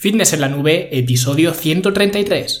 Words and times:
Fitness 0.00 0.32
en 0.32 0.42
la 0.42 0.48
Nube, 0.48 0.96
episodio 0.96 1.52
133. 1.52 2.60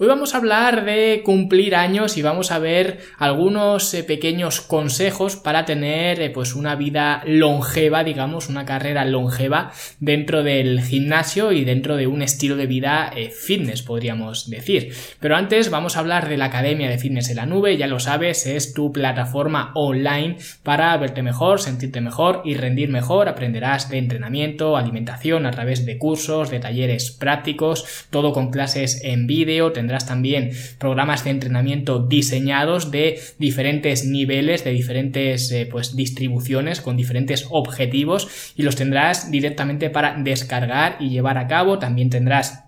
Hoy 0.00 0.06
vamos 0.06 0.32
a 0.32 0.36
hablar 0.36 0.84
de 0.84 1.22
cumplir 1.24 1.74
años 1.74 2.16
y 2.16 2.22
vamos 2.22 2.52
a 2.52 2.60
ver 2.60 3.00
algunos 3.18 3.92
eh, 3.94 4.04
pequeños 4.04 4.60
consejos 4.60 5.34
para 5.34 5.64
tener 5.64 6.20
eh, 6.20 6.30
pues 6.30 6.54
una 6.54 6.76
vida 6.76 7.20
longeva, 7.26 8.04
digamos, 8.04 8.48
una 8.48 8.64
carrera 8.64 9.04
longeva 9.04 9.72
dentro 9.98 10.44
del 10.44 10.82
gimnasio 10.82 11.50
y 11.50 11.64
dentro 11.64 11.96
de 11.96 12.06
un 12.06 12.22
estilo 12.22 12.54
de 12.54 12.68
vida 12.68 13.10
eh, 13.12 13.30
fitness, 13.30 13.82
podríamos 13.82 14.48
decir. 14.48 14.94
Pero 15.18 15.34
antes 15.34 15.68
vamos 15.68 15.96
a 15.96 15.98
hablar 15.98 16.28
de 16.28 16.36
la 16.36 16.44
Academia 16.44 16.88
de 16.88 16.98
Fitness 16.98 17.30
en 17.30 17.36
la 17.36 17.46
Nube, 17.46 17.76
ya 17.76 17.88
lo 17.88 17.98
sabes, 17.98 18.46
es 18.46 18.74
tu 18.74 18.92
plataforma 18.92 19.72
online 19.74 20.36
para 20.62 20.96
verte 20.96 21.24
mejor, 21.24 21.60
sentirte 21.60 22.00
mejor 22.00 22.42
y 22.44 22.54
rendir 22.54 22.88
mejor. 22.88 23.28
Aprenderás 23.28 23.90
de 23.90 23.98
entrenamiento, 23.98 24.76
alimentación 24.76 25.44
a 25.44 25.50
través 25.50 25.84
de 25.84 25.98
cursos, 25.98 26.50
de 26.50 26.60
talleres 26.60 27.10
prácticos, 27.10 28.06
todo 28.10 28.32
con 28.32 28.52
clases 28.52 29.02
en 29.02 29.26
vídeo, 29.26 29.72
tendrás 29.88 30.06
también 30.06 30.50
programas 30.78 31.24
de 31.24 31.30
entrenamiento 31.30 31.98
diseñados 31.98 32.90
de 32.90 33.18
diferentes 33.38 34.04
niveles, 34.04 34.62
de 34.62 34.72
diferentes 34.72 35.50
eh, 35.50 35.66
pues 35.70 35.96
distribuciones 35.96 36.82
con 36.82 36.98
diferentes 36.98 37.46
objetivos 37.48 38.52
y 38.54 38.64
los 38.64 38.76
tendrás 38.76 39.30
directamente 39.30 39.88
para 39.88 40.14
descargar 40.18 40.98
y 41.00 41.08
llevar 41.08 41.38
a 41.38 41.46
cabo. 41.46 41.78
También 41.78 42.10
tendrás 42.10 42.67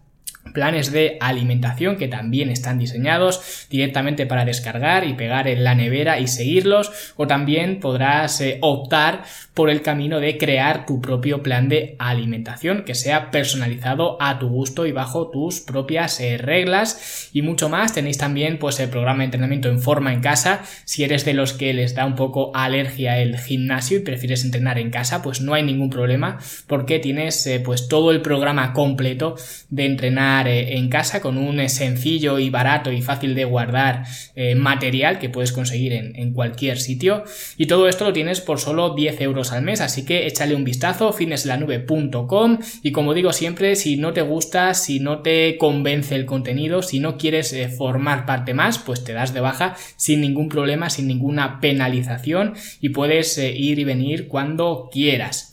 planes 0.52 0.90
de 0.90 1.16
alimentación 1.20 1.96
que 1.96 2.08
también 2.08 2.50
están 2.50 2.78
diseñados 2.78 3.66
directamente 3.70 4.26
para 4.26 4.44
descargar 4.44 5.06
y 5.06 5.14
pegar 5.14 5.48
en 5.48 5.64
la 5.64 5.74
nevera 5.74 6.18
y 6.18 6.26
seguirlos 6.26 7.14
o 7.16 7.26
también 7.26 7.80
podrás 7.80 8.40
eh, 8.40 8.58
optar 8.60 9.22
por 9.54 9.70
el 9.70 9.82
camino 9.82 10.20
de 10.20 10.38
crear 10.38 10.86
tu 10.86 11.00
propio 11.00 11.42
plan 11.42 11.68
de 11.68 11.94
alimentación 11.98 12.84
que 12.84 12.94
sea 12.94 13.30
personalizado 13.30 14.16
a 14.20 14.38
tu 14.38 14.48
gusto 14.48 14.86
y 14.86 14.92
bajo 14.92 15.30
tus 15.30 15.60
propias 15.60 16.20
eh, 16.20 16.38
reglas. 16.38 17.28
Y 17.32 17.42
mucho 17.42 17.68
más 17.68 17.92
tenéis 17.92 18.18
también 18.18 18.58
pues 18.58 18.80
el 18.80 18.88
programa 18.88 19.18
de 19.18 19.26
entrenamiento 19.26 19.68
en 19.68 19.80
forma 19.80 20.12
en 20.12 20.20
casa. 20.20 20.62
Si 20.84 21.04
eres 21.04 21.24
de 21.24 21.34
los 21.34 21.52
que 21.52 21.74
les 21.74 21.94
da 21.94 22.06
un 22.06 22.16
poco 22.16 22.50
alergia 22.54 23.18
el 23.18 23.38
gimnasio 23.38 23.98
y 23.98 24.00
prefieres 24.00 24.44
entrenar 24.44 24.78
en 24.78 24.90
casa 24.90 25.22
pues 25.22 25.40
no 25.40 25.54
hay 25.54 25.62
ningún 25.62 25.90
problema 25.90 26.38
porque 26.66 26.98
tienes 26.98 27.46
eh, 27.46 27.60
pues 27.60 27.88
todo 27.88 28.10
el 28.10 28.22
programa 28.22 28.72
completo 28.72 29.36
de 29.68 29.86
entrenar 29.86 30.29
eh, 30.46 30.76
en 30.76 30.88
casa 30.88 31.20
con 31.20 31.36
un 31.36 31.68
sencillo 31.68 32.38
y 32.38 32.50
barato 32.50 32.92
y 32.92 33.02
fácil 33.02 33.34
de 33.34 33.44
guardar 33.44 34.04
eh, 34.34 34.54
material 34.54 35.18
que 35.18 35.28
puedes 35.28 35.52
conseguir 35.52 35.92
en, 35.92 36.32
cualquier 36.32 36.78
sitio. 36.78 37.24
Y 37.56 37.66
todo 37.66 37.88
esto 37.88 38.04
lo 38.04 38.12
tienes 38.12 38.40
por 38.40 38.60
solo 38.60 38.94
10 38.94 39.20
euros 39.20 39.52
al 39.52 39.62
mes, 39.62 39.80
así 39.80 40.04
que 40.04 40.26
échale 40.26 40.54
un 40.54 40.64
vistazo, 40.64 41.12
fineslanube.com 41.12 42.58
y 42.82 42.92
como 42.92 43.14
digo 43.14 43.32
siempre, 43.32 43.74
si 43.76 43.96
no 43.96 44.12
te 44.12 44.22
gusta, 44.22 44.74
si 44.74 45.00
no 45.00 45.20
te 45.20 45.56
convence 45.58 46.14
el 46.14 46.26
contenido, 46.26 46.82
si 46.82 47.00
no 47.00 47.16
quieres 47.16 47.52
eh, 47.52 47.68
formar 47.68 48.26
parte 48.26 48.54
más, 48.54 48.78
pues 48.78 49.02
te 49.04 49.12
das 49.12 49.34
de 49.34 49.40
baja 49.40 49.76
sin 49.96 50.20
ningún 50.20 50.48
problema, 50.48 50.88
sin 50.90 51.08
ninguna 51.08 51.60
penalización 51.60 52.54
y 52.80 52.90
puedes 52.90 53.36
ir 53.38 53.78
y 53.78 53.84
venir 53.84 54.28
cuando 54.28 54.88
quieras. 54.92 55.50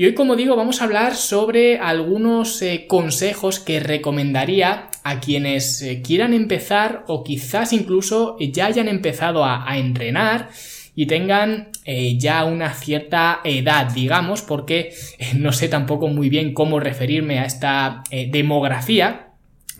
Y 0.00 0.06
hoy, 0.06 0.14
como 0.14 0.34
digo, 0.34 0.56
vamos 0.56 0.80
a 0.80 0.84
hablar 0.84 1.14
sobre 1.14 1.78
algunos 1.78 2.62
eh, 2.62 2.86
consejos 2.88 3.60
que 3.60 3.80
recomendaría 3.80 4.88
a 5.04 5.20
quienes 5.20 5.82
eh, 5.82 6.00
quieran 6.00 6.32
empezar 6.32 7.04
o 7.06 7.22
quizás 7.22 7.74
incluso 7.74 8.38
ya 8.38 8.64
hayan 8.64 8.88
empezado 8.88 9.44
a, 9.44 9.76
entrenar 9.76 10.48
y 10.94 11.04
tengan 11.04 11.68
eh, 11.84 12.16
ya 12.16 12.46
una 12.46 12.72
cierta 12.72 13.40
edad, 13.44 13.92
digamos, 13.92 14.40
porque 14.40 14.94
no 15.36 15.52
sé 15.52 15.68
tampoco 15.68 16.08
muy 16.08 16.30
bien 16.30 16.54
cómo 16.54 16.80
referirme 16.80 17.38
a 17.38 17.44
esta 17.44 18.02
demografía, 18.10 19.29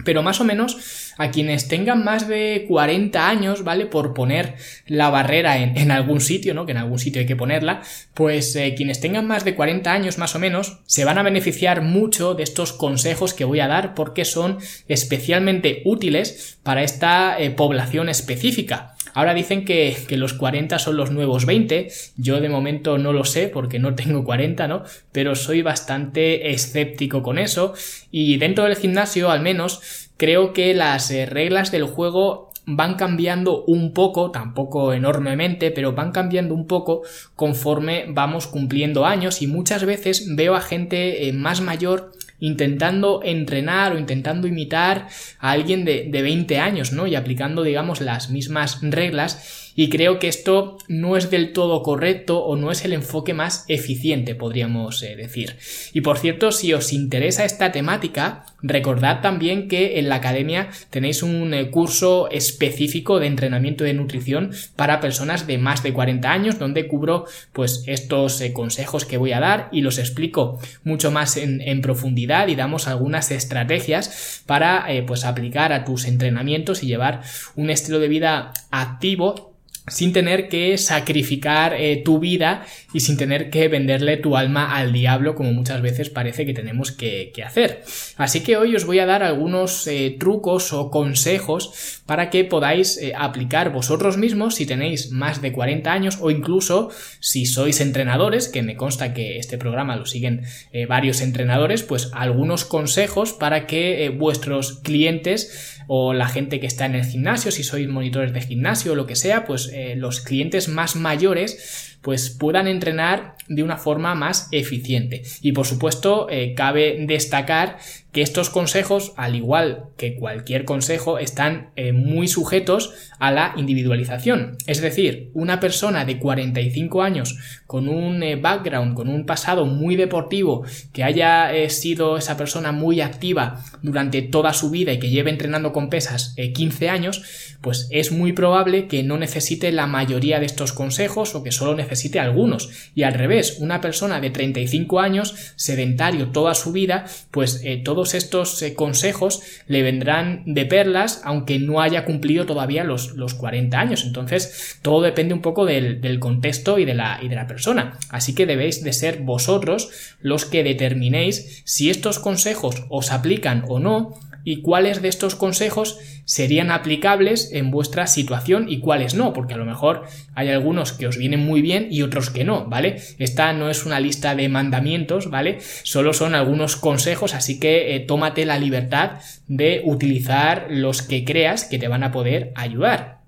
pero 0.05 0.22
más 0.22 0.41
o 0.41 0.44
menos 0.44 1.12
a 1.19 1.31
quienes 1.31 1.69
tengan 1.69 2.05
más 2.05 2.28
de 2.28 2.65
40 2.69 3.28
años, 3.28 3.65
¿vale? 3.65 3.87
Por 3.87 4.15
poner 4.15 4.55
la 4.87 5.11
barrera 5.11 5.59
en, 5.59 5.91
algún 5.91 6.21
sitio, 6.21 6.55
¿no? 6.55 6.66
Que 6.66 6.72
en 6.72 6.78
algún 6.78 6.99
sitio 6.99 7.21
hay 7.21 7.27
que 7.27 7.37
ponerla, 7.37 7.83
pues 8.15 8.55
eh, 8.56 8.75
quienes 8.77 9.00
tengan 9.00 9.27
más 9.27 9.44
de 9.44 9.55
40 9.55 9.93
años 9.93 10.19
más 10.19 10.34
o 10.34 10.38
menos 10.38 10.81
se 10.87 11.05
van 11.05 11.19
a 11.19 11.22
beneficiar 11.22 11.83
mucho 11.83 12.34
de 12.34 12.43
estos 12.43 12.72
consejos 12.72 13.34
que 13.34 13.44
voy 13.44 13.61
a 13.61 13.69
dar 13.69 13.94
porque 13.94 14.25
son 14.25 14.59
especialmente 14.88 15.83
útiles 15.84 16.59
para 16.62 16.82
esta 16.82 17.38
eh, 17.38 17.50
población 17.50 18.09
específica. 18.09 18.94
Ahora 19.15 19.34
dicen 19.34 19.65
que, 19.65 19.97
los 20.10 20.34
40 20.34 20.78
son 20.78 20.97
los 20.97 21.10
nuevos 21.10 21.47
20. 21.47 21.88
Yo 22.16 22.41
de 22.41 22.48
momento 22.48 22.98
no 22.98 23.12
lo 23.12 23.25
sé 23.25 23.48
porque 23.48 23.78
no 23.78 23.94
tengo 23.94 24.25
40, 24.25 24.69
¿no? 24.69 24.82
Pero 25.12 25.34
soy 25.34 25.62
bastante 25.62 26.50
escéptico 26.50 27.22
con 27.22 27.38
eso. 27.38 27.75
Y 28.10 28.37
dentro 28.38 28.65
del 28.65 28.76
gimnasio, 28.76 29.31
al 29.31 29.41
menos, 29.41 30.10
creo 30.16 30.53
que 30.53 30.75
las 30.75 31.10
eh, 31.10 31.26
reglas 31.26 31.70
del 31.70 31.84
juego 31.84 32.50
van 32.66 32.94
cambiando 32.94 33.65
un 33.65 33.93
poco, 33.93 34.31
tampoco 34.31 34.93
enormemente, 34.93 35.70
pero 35.70 35.93
van 35.93 36.12
cambiando 36.12 36.54
un 36.54 36.66
poco 36.66 37.03
conforme 37.34 38.04
vamos 38.09 38.47
cumpliendo 38.47 39.06
años 39.06 39.43
y 39.43 39.47
muchas 39.47 39.84
veces 39.84 40.37
veo 40.37 40.54
a 40.54 40.60
gente 40.60 41.28
eh, 41.28 41.32
más 41.32 41.60
mayor 41.60 42.12
intentando 42.41 43.21
entrenar 43.23 43.93
o 43.93 43.99
intentando 43.99 44.49
imitar 44.49 45.09
a 45.39 45.51
alguien 45.53 45.84
de, 45.84 46.09
de 46.11 46.23
20 46.23 46.59
años, 46.59 46.93
¿no? 46.93 47.06
Y 47.06 47.15
aplicando, 47.15 47.62
digamos, 47.62 48.01
las 48.01 48.31
mismas 48.31 48.78
reglas 48.83 49.69
y 49.75 49.88
creo 49.88 50.19
que 50.19 50.28
esto 50.28 50.78
no 50.88 51.16
es 51.16 51.31
del 51.31 51.53
todo 51.53 51.82
correcto 51.82 52.38
o 52.44 52.56
no 52.56 52.70
es 52.70 52.84
el 52.84 52.92
enfoque 52.92 53.34
más 53.34 53.64
eficiente, 53.69 54.34
podríamos 54.34 55.03
eh, 55.03 55.16
decir. 55.16 55.56
Y 55.92 56.00
por 56.00 56.19
cierto, 56.19 56.53
si 56.53 56.72
os 56.72 56.92
interesa 56.92 57.44
esta 57.44 57.72
temática, 57.72 58.44
recordad 58.62 59.20
también 59.20 59.69
que 59.69 59.98
en 59.98 60.08
la 60.08 60.16
academia 60.16 60.69
tenéis 60.91 61.22
un 61.22 61.54
eh, 61.54 61.70
curso 61.70 62.31
específico 62.31 63.20
de 63.20 63.26
entrenamiento 63.26 63.84
de 63.84 63.94
nutrición 63.94 64.50
para 64.76 65.00
personas 65.00 65.47
de 65.47 65.58
más 65.58 65.82
de 65.82 65.92
40 65.92 66.31
años, 66.31 66.58
donde 66.58 66.87
cubro 66.87 67.25
pues 67.52 67.84
estos 67.87 68.41
eh, 68.41 68.52
consejos 68.52 69.04
que 69.04 69.19
voy 69.19 69.32
a 69.32 69.41
dar 69.41 69.69
y 69.72 69.81
los 69.82 69.98
explico 69.98 70.58
mucho 70.84 71.10
más 71.10 71.37
en, 71.37 71.60
en 71.60 71.81
profundidad 71.81 72.48
y 72.48 72.56
damos 72.56 72.88
algunas 72.88 73.31
estrategias 73.31 74.42
para 74.47 74.87
pues 75.06 75.25
aplicar 75.25 75.72
a 75.72 75.84
tus 75.84 76.04
entrenamientos 76.04 76.82
y 76.82 76.87
llevar 76.87 77.22
un 77.56 77.70
estilo 77.70 77.98
de 77.98 78.08
vida 78.08 78.52
activo 78.70 79.50
sin 79.87 80.13
tener 80.13 80.49
que 80.49 80.79
sacrificar 80.79 81.75
eh, 81.75 82.03
tu 82.05 82.19
vida 82.19 82.65
y 82.93 83.01
sin 83.01 83.17
tener 83.17 83.51
que 83.51 83.69
venderle 83.69 84.17
tu 84.17 84.37
alma 84.37 84.77
al 84.77 84.93
diablo 84.93 85.35
como 85.35 85.53
muchas 85.53 85.83
veces 85.83 86.11
parece 86.11 86.47
que 86.47 86.55
tenemos 86.55 86.93
que, 86.93 87.33
hacer. 87.45 87.83
Así 88.17 88.41
que 88.41 88.59
hoy 88.59 88.77
os 88.77 88.85
voy 88.85 88.99
a 88.99 89.07
dar 89.07 89.23
algunos 89.23 89.87
eh, 89.87 90.15
trucos 90.19 90.75
o 90.75 90.91
consejos 90.91 92.03
para 92.05 92.29
que 92.29 92.45
podáis 92.45 92.99
eh, 92.99 93.15
aplicar 93.17 93.73
vosotros 93.73 94.19
mismos 94.19 94.57
si 94.57 94.67
tenéis 94.67 95.11
más 95.11 95.41
de 95.41 95.53
40 95.53 95.91
años 95.91 96.19
o 96.21 96.31
incluso 96.31 96.91
si 97.21 97.47
sois 97.47 97.81
entrenadores, 97.81 98.49
que 98.49 98.62
me 98.62 98.77
consta 98.77 99.15
que 99.15 99.39
este 99.39 99.57
programa 99.57 99.97
lo 99.97 100.05
siguen 100.05 100.43
varios 100.89 101.21
entrenadores, 101.23 101.83
pues 101.83 102.11
algunos 102.12 102.65
consejos 102.65 103.33
para 103.33 103.67
que 103.67 104.15
vuestros 104.17 104.81
clientes 104.81 105.80
o 105.92 106.14
la 106.14 106.28
gente 106.28 106.60
que 106.60 106.69
está 106.69 106.87
en 106.87 106.94
el 106.94 107.04
gimnasio, 107.04 107.50
si 107.50 107.64
sois 107.64 107.88
monitores 107.88 108.32
de 108.32 108.40
gimnasio 108.40 108.92
o 108.92 108.94
lo 108.94 109.08
que 109.08 109.16
sea, 109.16 109.44
pues 109.44 109.69
eh, 109.72 109.96
los 109.96 110.20
clientes 110.20 110.69
más 110.69 110.94
mayores 110.94 111.89
pues 112.02 112.31
puedan 112.31 112.67
entrenar 112.67 113.35
de 113.49 113.62
una 113.62 113.76
forma 113.76 114.14
más 114.14 114.49
eficiente. 114.52 115.23
Y 115.43 115.52
por 115.52 115.67
supuesto, 115.67 116.29
eh, 116.31 116.55
cabe 116.55 117.05
destacar 117.06 117.79
que 118.12 118.23
estos 118.23 118.50
consejos, 118.50 119.12
al 119.17 119.37
igual 119.37 119.85
que 119.97 120.17
cualquier 120.17 120.64
consejo, 120.64 121.19
están 121.19 121.70
eh, 121.76 121.93
muy 121.93 122.26
sujetos 122.26 122.93
a 123.19 123.31
la 123.31 123.52
individualización. 123.56 124.56
Es 124.67 124.81
decir, 124.81 125.31
una 125.35 125.61
persona 125.61 126.05
de 126.05 126.19
45 126.19 127.02
años 127.02 127.38
con 127.67 127.88
un 127.88 128.23
eh, 128.23 128.37
background, 128.37 128.94
con 128.94 129.08
un 129.08 129.26
pasado 129.26 129.67
muy 129.67 129.94
deportivo, 129.94 130.64
que 130.93 131.05
haya 131.05 131.50
sido 131.69 132.17
esa 132.17 132.37
persona 132.37 132.73
muy 132.73 133.00
activa 133.00 133.62
durante 133.82 134.23
toda 134.23 134.52
su 134.52 134.70
vida 134.70 134.93
y 134.93 134.99
que 134.99 135.11
lleve 135.11 135.31
entrenando 135.31 135.73
con 135.73 135.91
pesas 135.91 136.35
15 136.37 136.88
años, 136.88 137.56
pues 137.61 137.88
es 137.91 138.11
muy 138.11 138.32
probable 138.32 138.88
que 138.88 139.02
no 139.02 139.19
necesite 139.19 139.70
la 139.70 139.87
mayoría 139.87 140.41
de 140.41 140.47
estos 140.47 140.73
consejos 140.73 141.35
o 141.35 141.43
que 141.43 141.52
solo 141.52 141.75
necesite 141.75 141.89
necesite 141.90 142.20
algunos. 142.20 142.70
Y 142.94 143.02
al 143.02 143.14
revés, 143.14 143.58
una 143.60 143.81
persona 143.81 144.20
de 144.20 144.31
35 144.31 145.00
años, 145.00 145.34
sedentario 145.56 146.28
toda 146.28 146.54
su 146.54 146.72
vida, 146.72 147.04
pues 147.31 147.60
eh, 147.64 147.81
todos 147.84 148.14
estos 148.14 148.62
eh, 148.62 148.75
consejos 148.75 149.42
le 149.66 149.82
vendrán 149.82 150.42
de 150.46 150.66
perlas, 150.66 151.20
aunque 151.25 151.58
no 151.58 151.81
haya 151.81 152.04
cumplido 152.04 152.46
todavía 152.46 152.84
los, 152.84 153.12
los 153.12 153.34
40 153.34 153.78
años. 153.78 154.04
Entonces, 154.04 154.78
todo 154.82 155.02
depende 155.02 155.34
un 155.34 155.42
poco 155.42 155.66
del, 155.66 156.00
del 156.00 156.19
contexto 156.20 156.78
y 156.78 156.84
de, 156.84 156.94
la, 156.94 157.19
y 157.22 157.28
de 157.28 157.37
la 157.37 157.46
persona. 157.46 157.98
Así 158.08 158.34
que 158.34 158.46
debéis 158.46 158.82
de 158.82 158.92
ser 158.92 159.19
vosotros 159.20 159.90
los 160.20 160.44
que 160.44 160.64
determinéis 160.64 161.62
si 161.64 161.90
estos 161.90 162.19
consejos 162.19 162.84
os 162.88 163.10
aplican 163.12 163.64
o 163.69 163.81
no 163.81 164.19
y 164.44 164.62
cuáles 164.62 165.02
de 165.02 165.08
estos 165.08 165.34
consejos 165.34 165.98
serían 166.25 166.70
aplicables 166.70 167.50
en 167.52 167.70
vuestra 167.70 168.06
situación 168.06 168.69
y 168.69 168.81
cuáles 168.81 169.14
no, 169.14 169.32
porque 169.32 169.54
a 169.54 169.56
lo 169.56 169.64
mejor 169.64 170.04
hay 170.34 170.48
algunos 170.48 170.92
que 170.92 171.06
os 171.06 171.16
vienen 171.16 171.40
muy 171.40 171.62
bien 171.62 171.88
y 171.90 172.02
otros 172.02 172.31
que 172.31 172.44
no, 172.44 172.66
¿vale? 172.66 173.02
Esta 173.19 173.52
no 173.52 173.70
es 173.70 173.84
una 173.84 174.00
lista 174.00 174.34
de 174.34 174.48
mandamientos, 174.48 175.31
¿vale? 175.31 175.58
Solo 175.60 176.12
son 176.12 176.34
algunos 176.34 176.76
consejos, 176.76 177.34
así 177.34 177.58
que 177.58 177.94
eh, 177.94 178.00
tómate 178.00 178.44
la 178.44 178.58
libertad 178.58 179.19
de 179.48 179.82
utilizar 179.84 180.66
los 180.70 181.02
que 181.02 181.25
creas 181.25 181.64
que 181.64 181.78
te 181.78 181.88
van 181.88 182.04
a 182.04 182.12
poder 182.12 182.52
ayudar. 182.54 183.20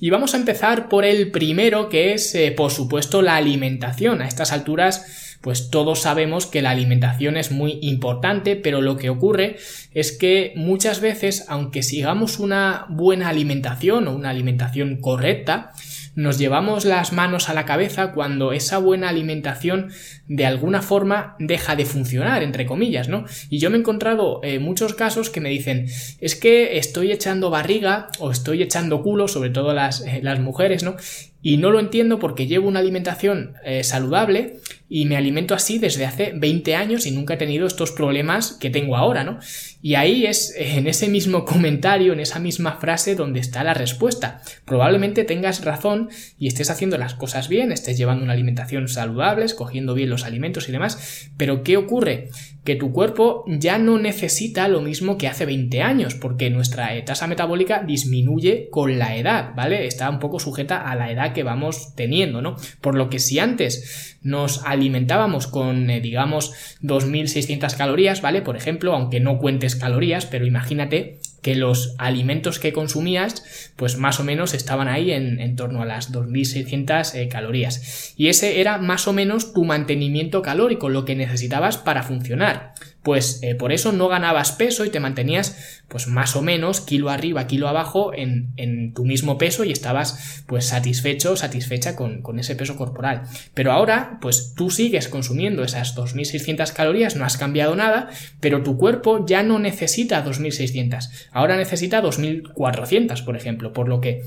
Y 0.00 0.10
vamos 0.10 0.34
a 0.34 0.36
empezar 0.36 0.88
por 0.88 1.04
el 1.04 1.30
primero, 1.30 1.88
que 1.88 2.12
es, 2.12 2.34
eh, 2.34 2.50
por 2.50 2.72
supuesto, 2.72 3.22
la 3.22 3.36
alimentación. 3.36 4.20
A 4.20 4.26
estas 4.26 4.50
alturas 4.50 5.21
pues 5.42 5.70
todos 5.70 6.00
sabemos 6.00 6.46
que 6.46 6.62
la 6.62 6.70
alimentación 6.70 7.36
es 7.36 7.50
muy 7.50 7.78
importante, 7.82 8.56
pero 8.56 8.80
lo 8.80 8.96
que 8.96 9.10
ocurre 9.10 9.56
es 9.92 10.12
que 10.12 10.52
muchas 10.56 11.00
veces, 11.00 11.44
aunque 11.48 11.82
sigamos 11.82 12.38
una 12.38 12.86
buena 12.88 13.28
alimentación 13.28 14.08
o 14.08 14.14
una 14.14 14.30
alimentación 14.30 14.96
correcta, 15.00 15.72
nos 16.14 16.38
llevamos 16.38 16.84
las 16.84 17.12
manos 17.12 17.48
a 17.48 17.54
la 17.54 17.64
cabeza 17.64 18.12
cuando 18.12 18.52
esa 18.52 18.78
buena 18.78 19.08
alimentación 19.08 19.90
de 20.28 20.46
alguna 20.46 20.82
forma 20.82 21.36
deja 21.38 21.74
de 21.74 21.86
funcionar, 21.86 22.42
entre 22.42 22.66
comillas, 22.66 23.08
¿no? 23.08 23.24
Y 23.48 23.58
yo 23.58 23.70
me 23.70 23.76
he 23.76 23.80
encontrado 23.80 24.40
eh, 24.42 24.58
muchos 24.58 24.94
casos 24.94 25.30
que 25.30 25.40
me 25.40 25.48
dicen, 25.48 25.86
es 26.20 26.36
que 26.36 26.76
estoy 26.76 27.12
echando 27.12 27.50
barriga 27.50 28.08
o 28.18 28.30
estoy 28.30 28.62
echando 28.62 29.02
culo, 29.02 29.26
sobre 29.26 29.50
todo 29.50 29.72
las, 29.72 30.02
eh, 30.02 30.20
las 30.22 30.38
mujeres, 30.38 30.82
¿no? 30.82 30.96
Y 31.40 31.56
no 31.56 31.70
lo 31.70 31.80
entiendo 31.80 32.18
porque 32.18 32.46
llevo 32.46 32.68
una 32.68 32.80
alimentación 32.80 33.54
eh, 33.64 33.82
saludable 33.82 34.60
y 34.94 35.06
me 35.06 35.16
alimento 35.16 35.54
así 35.54 35.78
desde 35.78 36.04
hace 36.04 36.34
20 36.36 36.74
años 36.74 37.06
y 37.06 37.12
nunca 37.12 37.32
he 37.32 37.36
tenido 37.38 37.66
estos 37.66 37.92
problemas 37.92 38.52
que 38.60 38.68
tengo 38.68 38.94
ahora, 38.94 39.24
¿no? 39.24 39.38
Y 39.80 39.94
ahí 39.94 40.26
es 40.26 40.54
en 40.54 40.86
ese 40.86 41.08
mismo 41.08 41.44
comentario, 41.46 42.12
en 42.12 42.20
esa 42.20 42.38
misma 42.38 42.76
frase 42.76 43.14
donde 43.14 43.40
está 43.40 43.64
la 43.64 43.72
respuesta. 43.72 44.42
Probablemente 44.66 45.24
tengas 45.24 45.64
razón 45.64 46.10
y 46.38 46.46
estés 46.46 46.68
haciendo 46.68 46.98
las 46.98 47.14
cosas 47.14 47.48
bien, 47.48 47.72
estés 47.72 47.96
llevando 47.96 48.22
una 48.22 48.34
alimentación 48.34 48.86
saludable, 48.86 49.46
escogiendo 49.46 49.94
bien 49.94 50.10
los 50.10 50.24
alimentos 50.24 50.68
y 50.68 50.72
demás, 50.72 51.30
pero 51.38 51.62
¿qué 51.62 51.78
ocurre? 51.78 52.28
que 52.64 52.76
tu 52.76 52.92
cuerpo 52.92 53.44
ya 53.48 53.78
no 53.78 53.98
necesita 53.98 54.68
lo 54.68 54.80
mismo 54.80 55.18
que 55.18 55.26
hace 55.26 55.46
20 55.46 55.82
años, 55.82 56.14
porque 56.14 56.48
nuestra 56.48 57.04
tasa 57.04 57.26
metabólica 57.26 57.82
disminuye 57.82 58.68
con 58.70 58.98
la 58.98 59.16
edad, 59.16 59.52
¿vale? 59.56 59.86
Está 59.86 60.08
un 60.08 60.20
poco 60.20 60.38
sujeta 60.38 60.88
a 60.88 60.94
la 60.94 61.10
edad 61.10 61.32
que 61.32 61.42
vamos 61.42 61.94
teniendo, 61.96 62.40
¿no? 62.40 62.56
Por 62.80 62.94
lo 62.94 63.10
que 63.10 63.18
si 63.18 63.40
antes 63.40 64.16
nos 64.22 64.64
alimentábamos 64.82 65.46
con, 65.46 65.88
eh, 65.90 66.00
digamos, 66.00 66.52
2.600 66.82 67.76
calorías, 67.76 68.20
¿vale? 68.20 68.42
Por 68.42 68.56
ejemplo, 68.56 68.92
aunque 68.92 69.20
no 69.20 69.38
cuentes 69.38 69.76
calorías, 69.76 70.26
pero 70.26 70.44
imagínate 70.44 71.20
que 71.42 71.56
los 71.56 71.94
alimentos 71.98 72.58
que 72.58 72.72
consumías, 72.72 73.72
pues 73.76 73.98
más 73.98 74.20
o 74.20 74.24
menos 74.24 74.54
estaban 74.54 74.88
ahí 74.88 75.10
en, 75.10 75.56
torno 75.56 75.82
a 75.82 75.86
las 75.86 76.12
2.600 76.12 77.14
eh, 77.14 77.28
calorías. 77.28 78.14
Y 78.16 78.28
ese 78.28 78.60
era 78.60 78.78
más 78.78 79.08
o 79.08 79.12
menos 79.12 79.52
tu 79.52 79.64
mantenimiento 79.64 80.40
calórico, 80.40 80.88
lo 80.88 81.04
que 81.04 81.16
necesitabas 81.16 81.76
para 81.76 82.04
funcionar 82.04 82.74
pues 83.02 83.40
eh, 83.42 83.54
por 83.54 83.72
eso 83.72 83.92
no 83.92 84.08
ganabas 84.08 84.52
peso 84.52 84.84
y 84.84 84.90
te 84.90 85.00
mantenías 85.00 85.82
pues 85.88 86.06
más 86.06 86.36
o 86.36 86.42
menos 86.42 86.80
kilo 86.80 87.10
arriba, 87.10 87.46
kilo 87.46 87.68
abajo 87.68 88.14
en, 88.14 88.52
en 88.56 88.94
tu 88.94 89.04
mismo 89.04 89.36
peso 89.38 89.64
y 89.64 89.72
estabas 89.72 90.42
pues 90.46 90.66
satisfecho, 90.66 91.36
satisfecha 91.36 91.96
con, 91.96 92.22
con, 92.22 92.38
ese 92.38 92.56
peso 92.56 92.76
corporal. 92.76 93.22
Pero 93.54 93.72
ahora 93.72 94.18
pues 94.20 94.54
tú 94.56 94.70
sigues 94.70 95.08
consumiendo 95.08 95.64
esas 95.64 95.96
2.600 95.96 96.72
calorías, 96.72 97.16
no 97.16 97.24
has 97.24 97.36
cambiado 97.36 97.74
nada, 97.76 98.08
pero 98.40 98.62
tu 98.62 98.78
cuerpo 98.78 99.26
ya 99.26 99.42
no 99.42 99.58
necesita 99.58 100.24
2.600, 100.24 101.10
ahora 101.32 101.56
necesita 101.56 102.02
2.400 102.02 103.24
por 103.24 103.36
ejemplo, 103.36 103.72
por 103.72 103.88
lo 103.88 104.00
que 104.00 104.22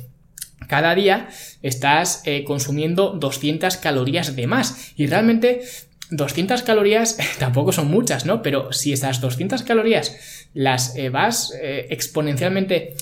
cada 0.68 0.96
día 0.96 1.30
estás 1.62 2.22
eh, 2.26 2.44
consumiendo 2.44 3.12
200 3.12 3.78
calorías 3.78 4.36
de 4.36 4.48
más 4.48 4.94
y 4.96 5.08
realmente 5.08 5.62
200 6.12 6.62
calorías 6.64 7.18
tampoco 7.40 7.72
son 7.72 7.90
muchas, 7.90 8.26
¿no? 8.26 8.42
Pero 8.42 8.72
si 8.74 8.94
esas 8.94 9.22
200 9.22 9.64
calorías 9.64 10.48
las 10.54 10.96
eh, 10.96 11.10
vas 11.10 11.54
eh, 11.62 11.88
exponencialmente 11.90 12.96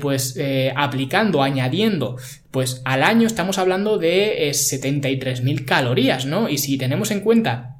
pues 0.00 0.38
aplicando, 0.74 1.42
añadiendo, 1.42 2.16
pues 2.50 2.82
al 2.84 3.02
año 3.02 3.26
estamos 3.26 3.58
hablando 3.58 3.96
de 3.96 4.50
73.000 4.50 5.64
calorías, 5.64 6.26
¿no? 6.26 6.48
Y 6.48 6.58
si 6.58 6.76
tenemos 6.78 7.10
en 7.10 7.20
cuenta 7.20 7.77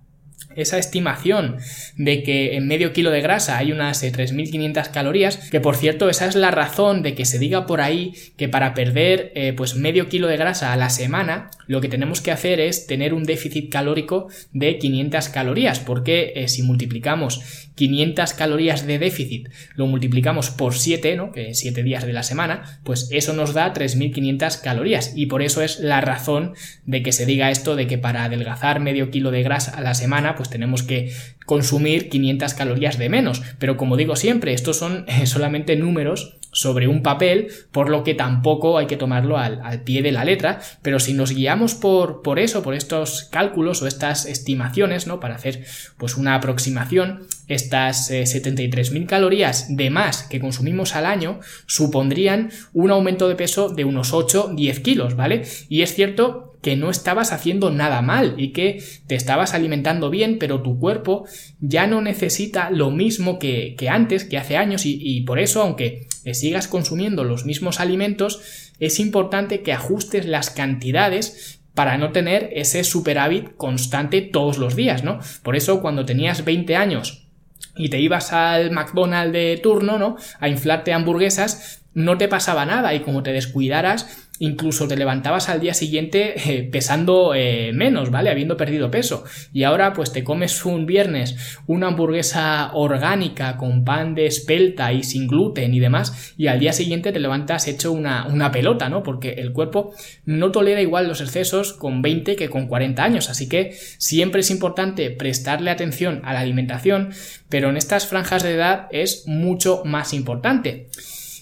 esa 0.57 0.79
estimación 0.79 1.57
de 1.97 2.23
que 2.23 2.57
en 2.57 2.67
medio 2.67 2.93
kilo 2.93 3.11
de 3.11 3.21
grasa 3.21 3.59
hay 3.59 3.73
unas 3.73 4.03
3.500 4.03 4.87
eh, 4.87 4.91
calorías, 4.93 5.37
que 5.51 5.61
por 5.61 5.77
cierto 5.77 6.09
esa 6.09 6.27
es 6.27 6.35
la 6.35 6.51
razón 6.51 7.03
de 7.03 7.15
que 7.15 7.25
se 7.25 7.39
diga 7.39 7.67
por 7.67 7.81
ahí 7.81 8.15
que 8.37 8.49
para 8.49 8.75
perder 8.75 9.33
eh, 9.35 9.53
pues 9.57 9.77
medio 9.77 10.09
kilo 10.09 10.27
de 10.27 10.37
grasa 10.37 10.73
a 10.73 10.77
la 10.77 10.91
semana 10.91 11.51
lo 11.67 11.81
que 11.81 11.89
tenemos 11.89 12.21
que 12.21 12.33
hacer 12.33 12.61
es 12.61 12.87
tener 12.87 13.15
un 13.15 13.25
déficit 13.25 13.71
calórico 13.71 14.29
de 14.53 14.79
500 14.79 15.29
calorías, 15.29 15.81
porque 15.81 16.33
eh, 16.35 16.49
si 16.49 16.63
multiplicamos 16.63 17.69
500 17.75 18.33
calorías 18.33 18.87
de 18.87 18.99
déficit 18.99 19.49
lo 19.75 19.87
multiplicamos 19.87 20.51
por 20.51 20.75
7, 20.75 21.17
¿no? 21.17 21.31
que 21.31 21.55
7 21.55 21.83
días 21.83 22.05
de 22.07 22.13
la 22.13 22.23
semana, 22.23 22.81
pues 22.85 23.09
eso 23.13 23.35
nos 23.35 23.53
da 23.55 23.73
3.500 23.73 24.61
calorías. 24.63 25.13
Y 25.15 25.27
por 25.27 25.43
eso 25.43 25.63
es 25.63 25.79
la 25.79 26.01
razón 26.01 26.55
de 26.87 27.03
que 27.03 27.13
se 27.13 27.27
diga 27.27 27.51
esto 27.51 27.77
de 27.77 27.87
que 27.87 27.99
para 27.99 28.25
adelgazar 28.25 28.81
medio 28.81 29.11
kilo 29.11 29.31
de 29.31 29.43
grasa 29.43 29.77
a 29.77 29.81
la 29.81 29.95
semana 29.95 30.28
pues 30.37 30.51
tenemos 30.51 30.83
que 30.83 31.13
consumir 31.47 32.09
500 32.09 32.55
calorías 32.55 32.99
de 32.99 33.09
menos. 33.09 33.43
Pero 33.59 33.77
como 33.77 33.97
digo 33.97 34.17
siempre, 34.17 34.53
estos 34.53 34.77
son 34.77 35.05
eh, 35.09 35.27
solamente 35.27 35.77
números 35.77 36.39
sobre 36.53 36.89
un 36.89 37.03
papel, 37.03 37.49
por 37.73 37.91
lo 37.91 38.03
que 38.05 38.15
tampoco 38.15 38.79
hay 38.79 38.87
que 38.87 38.97
tomarlo 38.97 39.39
al, 39.39 39.83
pie 39.83 40.03
de 40.03 40.13
la 40.13 40.25
letra, 40.25 40.61
pero 40.83 40.99
si 40.99 41.13
nos 41.13 41.33
guiamos 41.33 41.75
por, 41.75 42.23
por 42.23 42.39
eso, 42.39 42.63
por 42.63 42.75
estos 42.75 43.25
cálculos 43.31 43.83
o 43.83 43.87
estas 43.87 44.27
estimaciones, 44.27 45.07
¿no? 45.07 45.21
Para 45.21 45.37
hacer 45.37 45.65
pues 45.99 46.17
una 46.17 46.35
aproximación, 46.35 47.27
estas 47.49 48.11
73.000 48.11 49.03
eh, 49.03 49.07
calorías 49.07 49.77
de 49.77 49.91
más 49.91 50.25
que 50.25 50.41
consumimos 50.41 50.97
al 50.97 51.07
año 51.07 51.41
supondrían 51.67 52.51
un 52.73 52.91
aumento 52.91 53.29
de 53.29 53.37
peso 53.37 53.69
de 53.69 53.85
unos 53.85 54.13
8-10 54.13 54.83
kilos, 54.83 55.17
¿vale? 55.17 55.45
Y 55.69 55.83
es 55.83 55.95
cierto 55.95 56.48
que 56.63 56.77
no 56.77 56.91
estabas 56.91 57.33
haciendo 57.33 57.71
nada 57.71 58.03
mal 58.03 58.35
y 58.37 58.53
que 58.53 58.83
te 59.07 59.15
estabas 59.15 59.55
alimentando 59.55 60.11
bien, 60.11 60.39
pero 60.39 60.63
tu 60.63 60.79
cuerpo 60.79 61.27
ya 61.61 61.87
no 61.87 62.01
necesita 62.01 62.71
lo 62.71 62.91
mismo 62.91 63.39
que, 63.39 63.77
antes, 63.91 64.25
que 64.25 64.39
hace 64.39 64.57
años, 64.57 64.87
y, 64.87 64.99
y 65.01 65.23
por 65.23 65.39
eso, 65.39 65.63
aunque 65.63 66.07
sigas 66.33 66.69
consumiendo 66.69 67.25
los 67.25 67.45
mismos 67.45 67.81
alimentos, 67.81 68.41
es 68.81 69.01
importante 69.01 69.63
que 69.63 69.73
ajustes 69.73 70.27
las 70.27 70.51
cantidades 70.51 71.61
para 71.75 71.97
no 71.97 72.11
tener 72.11 72.51
ese 72.55 72.83
superávit 72.83 73.57
constante 73.57 74.21
todos 74.21 74.59
los 74.59 74.75
días, 74.75 75.05
¿no? 75.05 75.21
Por 75.45 75.55
eso 75.55 75.81
cuando 75.81 76.05
tenías 76.05 76.45
20 76.45 76.75
años 76.75 77.29
y 77.77 77.89
te 77.89 78.01
ibas 78.01 78.33
al 78.33 78.73
McDonald's 78.73 79.33
de 79.33 79.61
turno, 79.63 79.97
¿no? 79.97 80.17
A 80.41 80.49
inflarte 80.49 80.93
hamburguesas, 80.93 81.83
no 81.95 82.19
te 82.19 82.27
pasaba 82.27 82.67
nada 82.67 82.95
y 82.95 83.01
como 83.01 83.23
te 83.23 83.33
descuidaras, 83.33 84.28
incluso 84.41 84.89
te 84.89 84.97
levantabas 84.97 85.49
al 85.49 85.61
día 85.61 85.75
siguiente 85.75 86.35
eh, 86.37 86.63
pesando 86.65 87.35
eh, 87.35 87.73
menos, 87.73 88.11
¿vale? 88.11 88.31
Habiendo 88.31 88.57
perdido 88.57 88.91
peso. 88.91 89.25
Y 89.53 89.65
ahora 89.65 89.93
pues 89.93 90.13
te 90.13 90.25
comes 90.25 90.65
un 90.65 90.87
viernes 90.87 91.59
una 91.67 91.89
hamburguesa 91.89 92.71
orgánica 92.75 93.57
con 93.57 93.85
pan 93.85 94.15
de 94.15 94.27
espelta 94.27 94.93
y 94.93 95.03
sin 95.03 95.27
gluten 95.27 95.75
y 95.75 95.81
demás 95.81 96.35
y 96.37 96.47
al 96.47 96.61
día 96.61 96.73
siguiente 96.73 97.13
te 97.13 97.21
levantas 97.21 97.69
hecho 97.69 97.93
una, 97.93 98.27
una 98.27 98.51
pelota, 98.51 98.89
¿no? 98.89 99.03
Porque 99.03 99.35
el 99.35 99.53
cuerpo 99.53 99.93
no 100.25 100.51
tolera 100.53 100.81
igual 100.81 101.09
los 101.09 101.21
excesos 101.21 101.73
con 101.73 102.03
20 102.03 102.37
que 102.37 102.49
con 102.49 102.67
40 102.67 103.03
años. 103.03 103.31
Así 103.31 103.49
que 103.49 103.77
siempre 103.99 104.41
es 104.41 104.51
importante 104.51 105.11
prestarle 105.11 105.71
atención 105.71 106.23
a 106.25 106.33
la 106.33 106.41
alimentación, 106.41 107.11
pero 107.49 107.71
en 107.71 107.77
estas 107.77 108.07
franjas 108.07 108.43
de 108.43 108.55
edad 108.55 108.89
es 108.91 109.27
mucho 109.27 109.83
más 109.85 110.13
importante. 110.13 110.89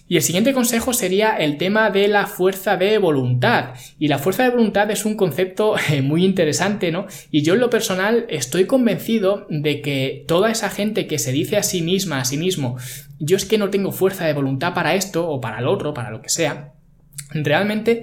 Y 0.08 0.16
el 0.16 0.22
siguiente 0.22 0.52
consejo 0.52 0.92
sería 0.92 1.36
el 1.36 1.58
tema 1.58 1.90
de 1.90 2.06
la 2.06 2.26
fuerza 2.26 2.76
de 2.76 2.98
voluntad. 2.98 3.74
Y 3.98 4.08
la 4.08 4.18
fuerza 4.18 4.44
de 4.44 4.50
voluntad 4.50 4.90
es 4.90 5.04
un 5.04 5.16
concepto 5.16 5.74
eh, 5.90 6.02
muy 6.02 6.24
interesante, 6.24 6.92
¿no? 6.92 7.06
Y 7.30 7.42
yo 7.42 7.54
en 7.54 7.60
lo 7.60 7.70
personal 7.70 8.26
estoy 8.28 8.66
convencido 8.66 9.46
de 9.50 9.80
que 9.80 10.24
toda 10.28 10.50
esa 10.50 10.70
gente 10.70 11.06
que 11.06 11.18
se 11.18 11.32
dice 11.32 11.56
a 11.56 11.62
sí 11.62 11.82
misma, 11.82 12.20
a 12.20 12.24
sí 12.24 12.36
mismo, 12.36 12.76
yo 13.18 13.36
es 13.36 13.44
que 13.44 13.58
no 13.58 13.70
tengo 13.70 13.92
fuerza 13.92 14.26
de 14.26 14.34
voluntad 14.34 14.74
para 14.74 14.94
esto 14.94 15.28
o 15.28 15.40
para 15.40 15.60
lo 15.60 15.72
otro, 15.72 15.94
para 15.94 16.10
lo 16.10 16.22
que 16.22 16.28
sea, 16.28 16.72
realmente 17.32 18.02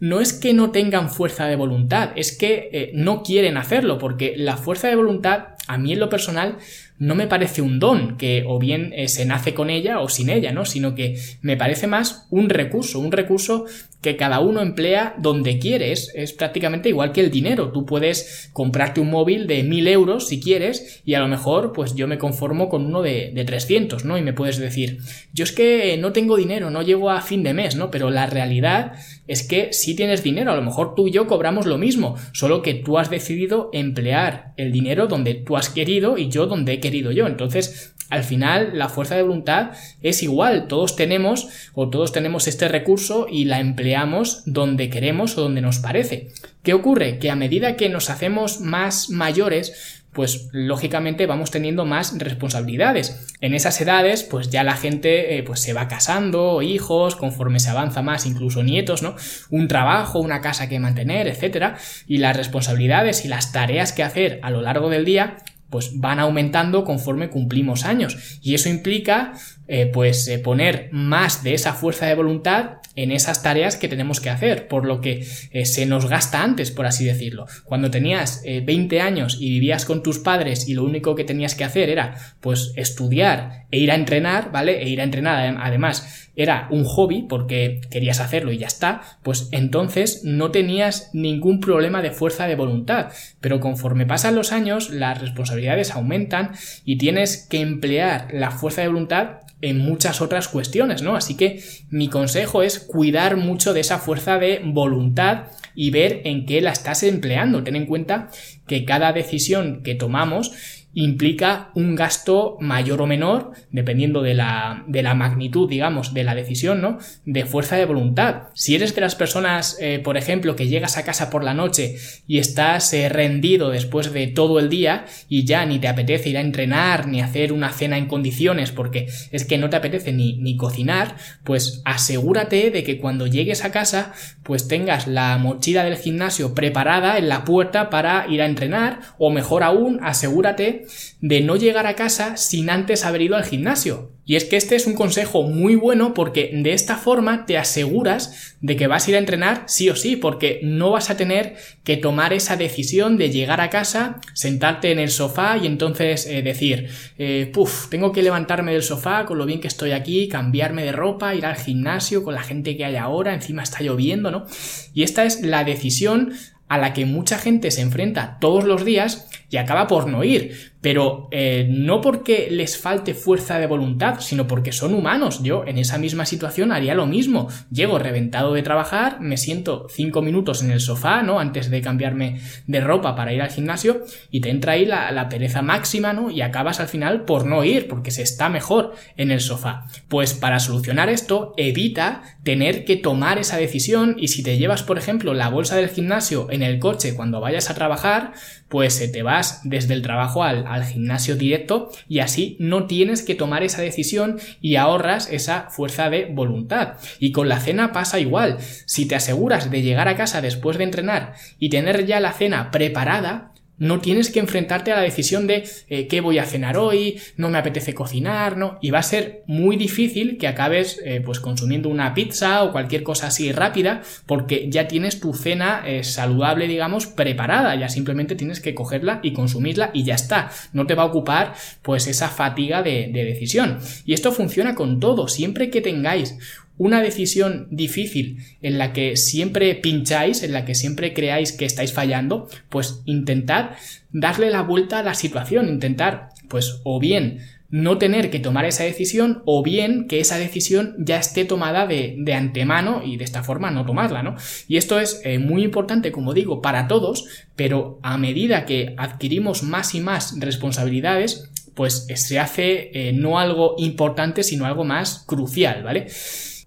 no 0.00 0.20
es 0.20 0.32
que 0.32 0.52
no 0.52 0.70
tengan 0.70 1.10
fuerza 1.10 1.46
de 1.46 1.56
voluntad, 1.56 2.10
es 2.16 2.36
que 2.36 2.70
eh, 2.72 2.90
no 2.94 3.22
quieren 3.22 3.56
hacerlo, 3.56 3.98
porque 3.98 4.34
la 4.36 4.56
fuerza 4.56 4.88
de 4.88 4.96
voluntad, 4.96 5.48
a 5.66 5.78
mí 5.78 5.92
en 5.92 6.00
lo 6.00 6.08
personal, 6.08 6.58
no 7.00 7.14
me 7.14 7.26
parece 7.26 7.62
un 7.62 7.78
don, 7.78 8.18
que 8.18 8.44
o 8.46 8.58
bien 8.58 8.92
eh, 8.94 9.08
se 9.08 9.24
nace 9.24 9.54
con 9.54 9.70
ella 9.70 10.00
o 10.00 10.10
sin 10.10 10.28
ella, 10.28 10.52
¿no? 10.52 10.66
Sino 10.66 10.94
que 10.94 11.16
me 11.40 11.56
parece 11.56 11.86
más 11.86 12.26
un 12.28 12.50
recurso, 12.50 13.00
un 13.00 13.10
recurso 13.10 13.64
que 14.02 14.16
cada 14.16 14.40
uno 14.40 14.60
emplea 14.60 15.14
donde 15.18 15.58
quieres. 15.58 16.12
Es 16.14 16.34
prácticamente 16.34 16.90
igual 16.90 17.12
que 17.12 17.22
el 17.22 17.30
dinero. 17.30 17.72
Tú 17.72 17.86
puedes 17.86 18.50
comprarte 18.52 19.00
un 19.00 19.10
móvil 19.10 19.46
de 19.46 19.62
mil 19.62 19.88
euros 19.88 20.28
si 20.28 20.40
quieres 20.40 21.00
y 21.06 21.14
a 21.14 21.20
lo 21.20 21.28
mejor 21.28 21.72
pues 21.72 21.94
yo 21.94 22.06
me 22.06 22.18
conformo 22.18 22.68
con 22.68 22.84
uno 22.84 23.00
de, 23.00 23.32
de 23.34 23.44
300, 23.46 24.04
¿no? 24.04 24.18
Y 24.18 24.22
me 24.22 24.34
puedes 24.34 24.58
decir, 24.58 24.98
yo 25.32 25.44
es 25.44 25.52
que 25.52 25.96
no 25.96 26.12
tengo 26.12 26.36
dinero, 26.36 26.68
no 26.68 26.82
llego 26.82 27.08
a 27.08 27.22
fin 27.22 27.42
de 27.42 27.54
mes, 27.54 27.76
¿no? 27.76 27.90
Pero 27.90 28.10
la 28.10 28.26
realidad 28.26 28.92
es 29.26 29.42
que 29.42 29.72
si 29.72 29.96
tienes 29.96 30.22
dinero, 30.22 30.52
a 30.52 30.56
lo 30.56 30.62
mejor 30.62 30.94
tú 30.94 31.08
y 31.08 31.12
yo 31.12 31.26
cobramos 31.26 31.64
lo 31.64 31.78
mismo, 31.78 32.16
solo 32.32 32.60
que 32.60 32.74
tú 32.74 32.98
has 32.98 33.08
decidido 33.08 33.70
emplear 33.72 34.52
el 34.58 34.70
dinero 34.70 35.06
donde 35.06 35.34
tú 35.34 35.56
has 35.56 35.70
querido 35.70 36.18
y 36.18 36.28
yo 36.28 36.44
donde 36.46 36.74
he 36.74 36.80
querido 36.80 36.89
Entonces, 37.26 37.94
al 38.10 38.24
final, 38.24 38.72
la 38.74 38.88
fuerza 38.88 39.14
de 39.14 39.22
voluntad 39.22 39.70
es 40.02 40.22
igual, 40.24 40.66
todos 40.66 40.96
tenemos 40.96 41.48
o 41.74 41.90
todos 41.90 42.12
tenemos 42.12 42.48
este 42.48 42.66
recurso 42.66 43.26
y 43.30 43.44
la 43.44 43.60
empleamos 43.60 44.42
donde 44.46 44.90
queremos 44.90 45.38
o 45.38 45.42
donde 45.42 45.60
nos 45.60 45.78
parece. 45.78 46.28
¿Qué 46.64 46.74
ocurre? 46.74 47.18
Que 47.18 47.30
a 47.30 47.36
medida 47.36 47.76
que 47.76 47.88
nos 47.88 48.10
hacemos 48.10 48.60
más 48.60 49.10
mayores, 49.10 50.00
pues 50.12 50.48
lógicamente 50.50 51.26
vamos 51.26 51.52
teniendo 51.52 51.84
más 51.84 52.18
responsabilidades. 52.18 53.28
En 53.40 53.54
esas 53.54 53.80
edades, 53.80 54.24
pues 54.24 54.50
ya 54.50 54.64
la 54.64 54.76
gente 54.76 55.38
eh, 55.38 55.44
pues 55.44 55.60
se 55.60 55.72
va 55.72 55.86
casando, 55.86 56.62
hijos, 56.62 57.14
conforme 57.14 57.60
se 57.60 57.70
avanza 57.70 58.02
más, 58.02 58.26
incluso 58.26 58.64
nietos, 58.64 59.02
¿no? 59.02 59.14
Un 59.50 59.68
trabajo, 59.68 60.18
una 60.18 60.40
casa 60.40 60.68
que 60.68 60.80
mantener, 60.80 61.28
etcétera, 61.28 61.78
y 62.08 62.18
las 62.18 62.36
responsabilidades 62.36 63.24
y 63.24 63.28
las 63.28 63.52
tareas 63.52 63.92
que 63.92 64.02
hacer 64.02 64.40
a 64.42 64.50
lo 64.50 64.62
largo 64.62 64.90
del 64.90 65.04
día 65.04 65.36
pues 65.70 65.98
van 65.98 66.18
aumentando 66.18 66.84
conforme 66.84 67.30
cumplimos 67.30 67.84
años. 67.84 68.38
Y 68.42 68.54
eso 68.54 68.68
implica 68.68 69.32
eh, 69.68 69.86
pues 69.86 70.26
eh, 70.28 70.38
poner 70.38 70.88
más 70.92 71.42
de 71.42 71.54
esa 71.54 71.72
fuerza 71.72 72.06
de 72.06 72.14
voluntad 72.14 72.79
en 72.96 73.12
esas 73.12 73.42
tareas 73.42 73.76
que 73.76 73.88
tenemos 73.88 74.20
que 74.20 74.30
hacer, 74.30 74.68
por 74.68 74.84
lo 74.84 75.00
que 75.00 75.26
eh, 75.52 75.64
se 75.64 75.86
nos 75.86 76.06
gasta 76.06 76.42
antes, 76.42 76.70
por 76.70 76.86
así 76.86 77.04
decirlo. 77.04 77.46
Cuando 77.64 77.90
tenías 77.90 78.42
20 78.44 78.96
eh, 78.96 79.00
años 79.00 79.36
y 79.40 79.50
vivías 79.50 79.84
con 79.84 80.02
tus 80.02 80.18
padres 80.18 80.68
y 80.68 80.74
lo 80.74 80.84
único 80.84 81.14
que 81.14 81.24
tenías 81.24 81.54
que 81.54 81.64
hacer 81.64 81.88
era 81.88 82.16
pues 82.40 82.72
estudiar 82.76 83.66
e 83.70 83.78
ir 83.78 83.90
a 83.90 83.94
entrenar, 83.94 84.50
¿vale? 84.52 84.82
E 84.82 84.88
ir 84.88 85.00
a 85.00 85.04
entrenar 85.04 85.56
además 85.60 86.28
era 86.36 86.68
un 86.70 86.84
hobby 86.84 87.26
porque 87.28 87.80
querías 87.90 88.20
hacerlo 88.20 88.50
y 88.50 88.58
ya 88.58 88.66
está, 88.66 89.02
pues 89.22 89.48
entonces 89.52 90.22
no 90.24 90.50
tenías 90.50 91.10
ningún 91.12 91.60
problema 91.60 92.02
de 92.02 92.12
fuerza 92.12 92.46
de 92.46 92.56
voluntad. 92.56 93.12
Pero 93.40 93.60
conforme 93.60 94.06
pasan 94.06 94.36
los 94.36 94.52
años, 94.52 94.90
las 94.90 95.20
responsabilidades 95.20 95.90
aumentan 95.90 96.52
y 96.84 96.96
tienes 96.96 97.46
que 97.48 97.60
emplear 97.60 98.28
la 98.32 98.50
fuerza 98.52 98.80
de 98.80 98.88
voluntad 98.88 99.40
en 99.62 99.78
muchas 99.78 100.20
otras 100.20 100.48
cuestiones, 100.48 101.02
¿no? 101.02 101.16
Así 101.16 101.36
que 101.36 101.62
mi 101.90 102.08
consejo 102.08 102.62
es 102.62 102.78
cuidar 102.78 103.36
mucho 103.36 103.72
de 103.72 103.80
esa 103.80 103.98
fuerza 103.98 104.38
de 104.38 104.60
voluntad 104.64 105.44
y 105.74 105.90
ver 105.90 106.22
en 106.24 106.46
qué 106.46 106.60
la 106.60 106.72
estás 106.72 107.02
empleando. 107.02 107.62
Ten 107.62 107.76
en 107.76 107.86
cuenta 107.86 108.30
que 108.66 108.84
cada 108.84 109.12
decisión 109.12 109.82
que 109.82 109.94
tomamos 109.94 110.52
implica 110.92 111.70
un 111.74 111.94
gasto 111.94 112.56
mayor 112.60 113.00
o 113.02 113.06
menor, 113.06 113.52
dependiendo 113.70 114.22
de 114.22 114.34
la, 114.34 114.84
de 114.88 115.02
la 115.02 115.14
magnitud, 115.14 115.68
digamos, 115.68 116.14
de 116.14 116.24
la 116.24 116.34
decisión, 116.34 116.80
¿no? 116.80 116.98
De 117.24 117.44
fuerza 117.44 117.76
de 117.76 117.84
voluntad. 117.84 118.48
Si 118.54 118.74
eres 118.74 118.94
de 118.94 119.00
las 119.00 119.14
personas, 119.14 119.76
eh, 119.80 120.00
por 120.02 120.16
ejemplo, 120.16 120.56
que 120.56 120.68
llegas 120.68 120.96
a 120.96 121.04
casa 121.04 121.30
por 121.30 121.44
la 121.44 121.54
noche 121.54 121.96
y 122.26 122.38
estás 122.38 122.92
eh, 122.92 123.08
rendido 123.08 123.70
después 123.70 124.12
de 124.12 124.26
todo 124.26 124.58
el 124.58 124.68
día 124.68 125.04
y 125.28 125.44
ya 125.44 125.64
ni 125.64 125.78
te 125.78 125.88
apetece 125.88 126.30
ir 126.30 126.38
a 126.38 126.40
entrenar 126.40 127.06
ni 127.06 127.20
hacer 127.20 127.52
una 127.52 127.70
cena 127.72 127.96
en 127.96 128.06
condiciones 128.06 128.72
porque 128.72 129.08
es 129.30 129.44
que 129.44 129.58
no 129.58 129.70
te 129.70 129.76
apetece 129.76 130.12
ni, 130.12 130.38
ni 130.38 130.56
cocinar, 130.56 131.16
pues 131.44 131.82
asegúrate 131.84 132.70
de 132.70 132.82
que 132.82 132.98
cuando 132.98 133.26
llegues 133.26 133.64
a 133.64 133.70
casa, 133.70 134.12
pues 134.42 134.66
tengas 134.66 135.06
la 135.06 135.38
mochila 135.38 135.84
del 135.84 135.96
gimnasio 135.96 136.54
preparada 136.54 137.18
en 137.18 137.28
la 137.28 137.44
puerta 137.44 137.90
para 137.90 138.26
ir 138.28 138.42
a 138.42 138.46
entrenar 138.46 139.00
o 139.18 139.30
mejor 139.30 139.62
aún, 139.62 140.00
asegúrate 140.02 140.79
de 141.20 141.40
no 141.40 141.56
llegar 141.56 141.86
a 141.86 141.96
casa 141.96 142.36
sin 142.36 142.70
antes 142.70 143.04
haber 143.04 143.22
ido 143.22 143.36
al 143.36 143.44
gimnasio. 143.44 144.12
Y 144.30 144.36
es 144.36 144.44
que 144.44 144.56
este 144.56 144.76
es 144.76 144.86
un 144.86 144.94
consejo 144.94 145.42
muy 145.42 145.74
bueno 145.74 146.14
porque 146.14 146.52
de 146.54 146.72
esta 146.72 146.96
forma 146.96 147.46
te 147.46 147.58
aseguras 147.58 148.56
de 148.60 148.76
que 148.76 148.86
vas 148.86 149.06
a 149.06 149.10
ir 149.10 149.16
a 149.16 149.18
entrenar 149.18 149.64
sí 149.66 149.90
o 149.90 149.96
sí, 149.96 150.14
porque 150.14 150.60
no 150.62 150.92
vas 150.92 151.10
a 151.10 151.16
tener 151.16 151.56
que 151.82 151.96
tomar 151.96 152.32
esa 152.32 152.56
decisión 152.56 153.16
de 153.16 153.30
llegar 153.30 153.60
a 153.60 153.70
casa, 153.70 154.20
sentarte 154.34 154.92
en 154.92 155.00
el 155.00 155.10
sofá 155.10 155.56
y 155.56 155.66
entonces 155.66 156.26
eh, 156.26 156.42
decir, 156.42 156.90
eh, 157.18 157.50
puf, 157.52 157.88
tengo 157.88 158.12
que 158.12 158.22
levantarme 158.22 158.72
del 158.72 158.84
sofá 158.84 159.26
con 159.26 159.36
lo 159.36 159.46
bien 159.46 159.60
que 159.60 159.66
estoy 159.66 159.90
aquí, 159.90 160.28
cambiarme 160.28 160.84
de 160.84 160.92
ropa, 160.92 161.34
ir 161.34 161.44
al 161.44 161.56
gimnasio 161.56 162.22
con 162.22 162.34
la 162.34 162.44
gente 162.44 162.76
que 162.76 162.84
hay 162.84 162.94
ahora, 162.94 163.34
encima 163.34 163.64
está 163.64 163.82
lloviendo, 163.82 164.30
¿no? 164.30 164.46
Y 164.94 165.02
esta 165.02 165.24
es 165.24 165.42
la 165.42 165.64
decisión 165.64 166.34
a 166.68 166.78
la 166.78 166.92
que 166.92 167.04
mucha 167.04 167.36
gente 167.36 167.72
se 167.72 167.80
enfrenta 167.80 168.38
todos 168.40 168.64
los 168.64 168.84
días 168.84 169.28
y 169.50 169.56
acaba 169.56 169.86
por 169.86 170.08
no 170.08 170.24
ir. 170.24 170.70
Pero 170.80 171.28
eh, 171.30 171.66
no 171.68 172.00
porque 172.00 172.48
les 172.50 172.78
falte 172.78 173.12
fuerza 173.12 173.58
de 173.58 173.66
voluntad, 173.66 174.20
sino 174.20 174.46
porque 174.46 174.72
son 174.72 174.94
humanos. 174.94 175.42
Yo 175.42 175.64
en 175.66 175.76
esa 175.76 175.98
misma 175.98 176.24
situación 176.24 176.72
haría 176.72 176.94
lo 176.94 177.06
mismo. 177.06 177.48
Llego 177.70 177.98
reventado 177.98 178.54
de 178.54 178.62
trabajar, 178.62 179.20
me 179.20 179.36
siento 179.36 179.88
cinco 179.90 180.22
minutos 180.22 180.62
en 180.62 180.70
el 180.70 180.80
sofá, 180.80 181.22
¿no? 181.22 181.38
Antes 181.38 181.68
de 181.68 181.82
cambiarme 181.82 182.40
de 182.66 182.80
ropa 182.80 183.14
para 183.14 183.34
ir 183.34 183.42
al 183.42 183.50
gimnasio 183.50 184.04
y 184.30 184.40
te 184.40 184.48
entra 184.48 184.72
ahí 184.72 184.86
la, 184.86 185.10
la 185.12 185.28
pereza 185.28 185.60
máxima, 185.60 186.14
¿no? 186.14 186.30
Y 186.30 186.40
acabas 186.40 186.80
al 186.80 186.88
final 186.88 187.24
por 187.26 187.44
no 187.44 187.62
ir, 187.62 187.86
porque 187.86 188.10
se 188.10 188.22
está 188.22 188.48
mejor 188.48 188.94
en 189.18 189.30
el 189.32 189.40
sofá. 189.40 189.86
Pues 190.08 190.32
para 190.32 190.60
solucionar 190.60 191.10
esto, 191.10 191.52
evita 191.58 192.22
tener 192.42 192.86
que 192.86 192.96
tomar 192.96 193.38
esa 193.38 193.58
decisión 193.58 194.16
y 194.18 194.28
si 194.28 194.42
te 194.42 194.56
llevas, 194.56 194.82
por 194.82 194.96
ejemplo, 194.96 195.34
la 195.34 195.50
bolsa 195.50 195.76
del 195.76 195.90
gimnasio 195.90 196.46
en 196.50 196.62
el 196.62 196.78
coche 196.78 197.14
cuando 197.14 197.40
vayas 197.40 197.68
a 197.68 197.74
trabajar, 197.74 198.32
pues 198.68 198.94
se 198.94 199.08
te 199.08 199.22
desde 199.64 199.94
el 199.94 200.02
trabajo 200.02 200.42
al, 200.42 200.66
al 200.66 200.84
gimnasio 200.84 201.36
directo 201.36 201.90
y 202.08 202.20
así 202.20 202.56
no 202.58 202.86
tienes 202.86 203.22
que 203.22 203.34
tomar 203.34 203.62
esa 203.62 203.82
decisión 203.82 204.38
y 204.60 204.76
ahorras 204.76 205.28
esa 205.30 205.68
fuerza 205.70 206.10
de 206.10 206.26
voluntad. 206.26 206.94
Y 207.18 207.32
con 207.32 207.48
la 207.48 207.60
cena 207.60 207.92
pasa 207.92 208.18
igual. 208.18 208.58
Si 208.86 209.06
te 209.06 209.14
aseguras 209.14 209.70
de 209.70 209.82
llegar 209.82 210.08
a 210.08 210.16
casa 210.16 210.40
después 210.40 210.78
de 210.78 210.84
entrenar 210.84 211.34
y 211.58 211.70
tener 211.70 212.06
ya 212.06 212.20
la 212.20 212.32
cena 212.32 212.70
preparada, 212.70 213.49
no 213.80 214.00
tienes 214.00 214.30
que 214.30 214.38
enfrentarte 214.38 214.92
a 214.92 214.96
la 214.96 215.02
decisión 215.02 215.48
de 215.48 215.64
eh, 215.88 216.06
qué 216.06 216.20
voy 216.20 216.38
a 216.38 216.44
cenar 216.44 216.76
hoy, 216.76 217.18
no 217.36 217.48
me 217.48 217.58
apetece 217.58 217.94
cocinar, 217.94 218.56
¿no? 218.56 218.78
Y 218.80 218.90
va 218.90 219.00
a 219.00 219.02
ser 219.02 219.42
muy 219.46 219.76
difícil 219.76 220.36
que 220.38 220.46
acabes 220.46 221.00
eh, 221.04 221.22
pues 221.24 221.40
consumiendo 221.40 221.88
una 221.88 222.12
pizza 222.14 222.62
o 222.62 222.72
cualquier 222.72 223.02
cosa 223.02 223.28
así 223.28 223.50
rápida 223.52 224.02
porque 224.26 224.68
ya 224.68 224.86
tienes 224.86 225.18
tu 225.18 225.32
cena 225.32 225.82
eh, 225.86 226.04
saludable, 226.04 226.68
digamos, 226.68 227.06
preparada. 227.06 227.74
Ya 227.74 227.88
simplemente 227.88 228.36
tienes 228.36 228.60
que 228.60 228.74
cogerla 228.74 229.20
y 229.22 229.32
consumirla 229.32 229.90
y 229.94 230.04
ya 230.04 230.14
está. 230.14 230.50
No 230.74 230.86
te 230.86 230.94
va 230.94 231.04
a 231.04 231.06
ocupar 231.06 231.54
pues 231.80 232.06
esa 232.06 232.28
fatiga 232.28 232.82
de, 232.82 233.08
de 233.10 233.24
decisión. 233.24 233.78
Y 234.04 234.12
esto 234.12 234.30
funciona 234.30 234.74
con 234.74 235.00
todo. 235.00 235.26
Siempre 235.26 235.70
que 235.70 235.80
tengáis 235.80 236.36
una 236.80 237.02
decisión 237.02 237.68
difícil 237.70 238.38
en 238.62 238.78
la 238.78 238.94
que 238.94 239.18
siempre 239.18 239.74
pincháis, 239.74 240.42
en 240.42 240.54
la 240.54 240.64
que 240.64 240.74
siempre 240.74 241.12
creáis 241.12 241.52
que 241.52 241.66
estáis 241.66 241.92
fallando, 241.92 242.48
pues 242.70 243.02
intentad 243.04 243.72
darle 244.12 244.48
la 244.48 244.62
vuelta 244.62 245.00
a 245.00 245.02
la 245.02 245.12
situación, 245.12 245.68
intentar, 245.68 246.30
pues, 246.48 246.80
o 246.84 246.98
bien 246.98 247.40
no 247.68 247.98
tener 247.98 248.30
que 248.30 248.38
tomar 248.38 248.64
esa 248.64 248.84
decisión 248.84 249.42
o 249.44 249.62
bien 249.62 250.08
que 250.08 250.20
esa 250.20 250.38
decisión 250.38 250.96
ya 250.98 251.18
esté 251.18 251.44
tomada 251.44 251.86
de, 251.86 252.14
de 252.16 252.32
antemano 252.32 253.02
y 253.04 253.18
de 253.18 253.24
esta 253.24 253.42
forma 253.42 253.70
no 253.70 253.84
tomarla, 253.84 254.22
¿no? 254.22 254.36
Y 254.66 254.78
esto 254.78 254.98
es 254.98 255.20
eh, 255.24 255.38
muy 255.38 255.62
importante, 255.62 256.10
como 256.10 256.32
digo, 256.32 256.62
para 256.62 256.88
todos, 256.88 257.26
pero 257.56 258.00
a 258.02 258.16
medida 258.16 258.64
que 258.64 258.94
adquirimos 258.96 259.62
más 259.62 259.94
y 259.94 260.00
más 260.00 260.34
responsabilidades, 260.40 261.50
pues 261.74 262.06
se 262.14 262.38
hace 262.38 262.90
eh, 262.94 263.12
no 263.12 263.38
algo 263.38 263.74
importante, 263.76 264.44
sino 264.44 264.64
algo 264.64 264.84
más 264.84 265.24
crucial, 265.26 265.82
¿vale? 265.82 266.08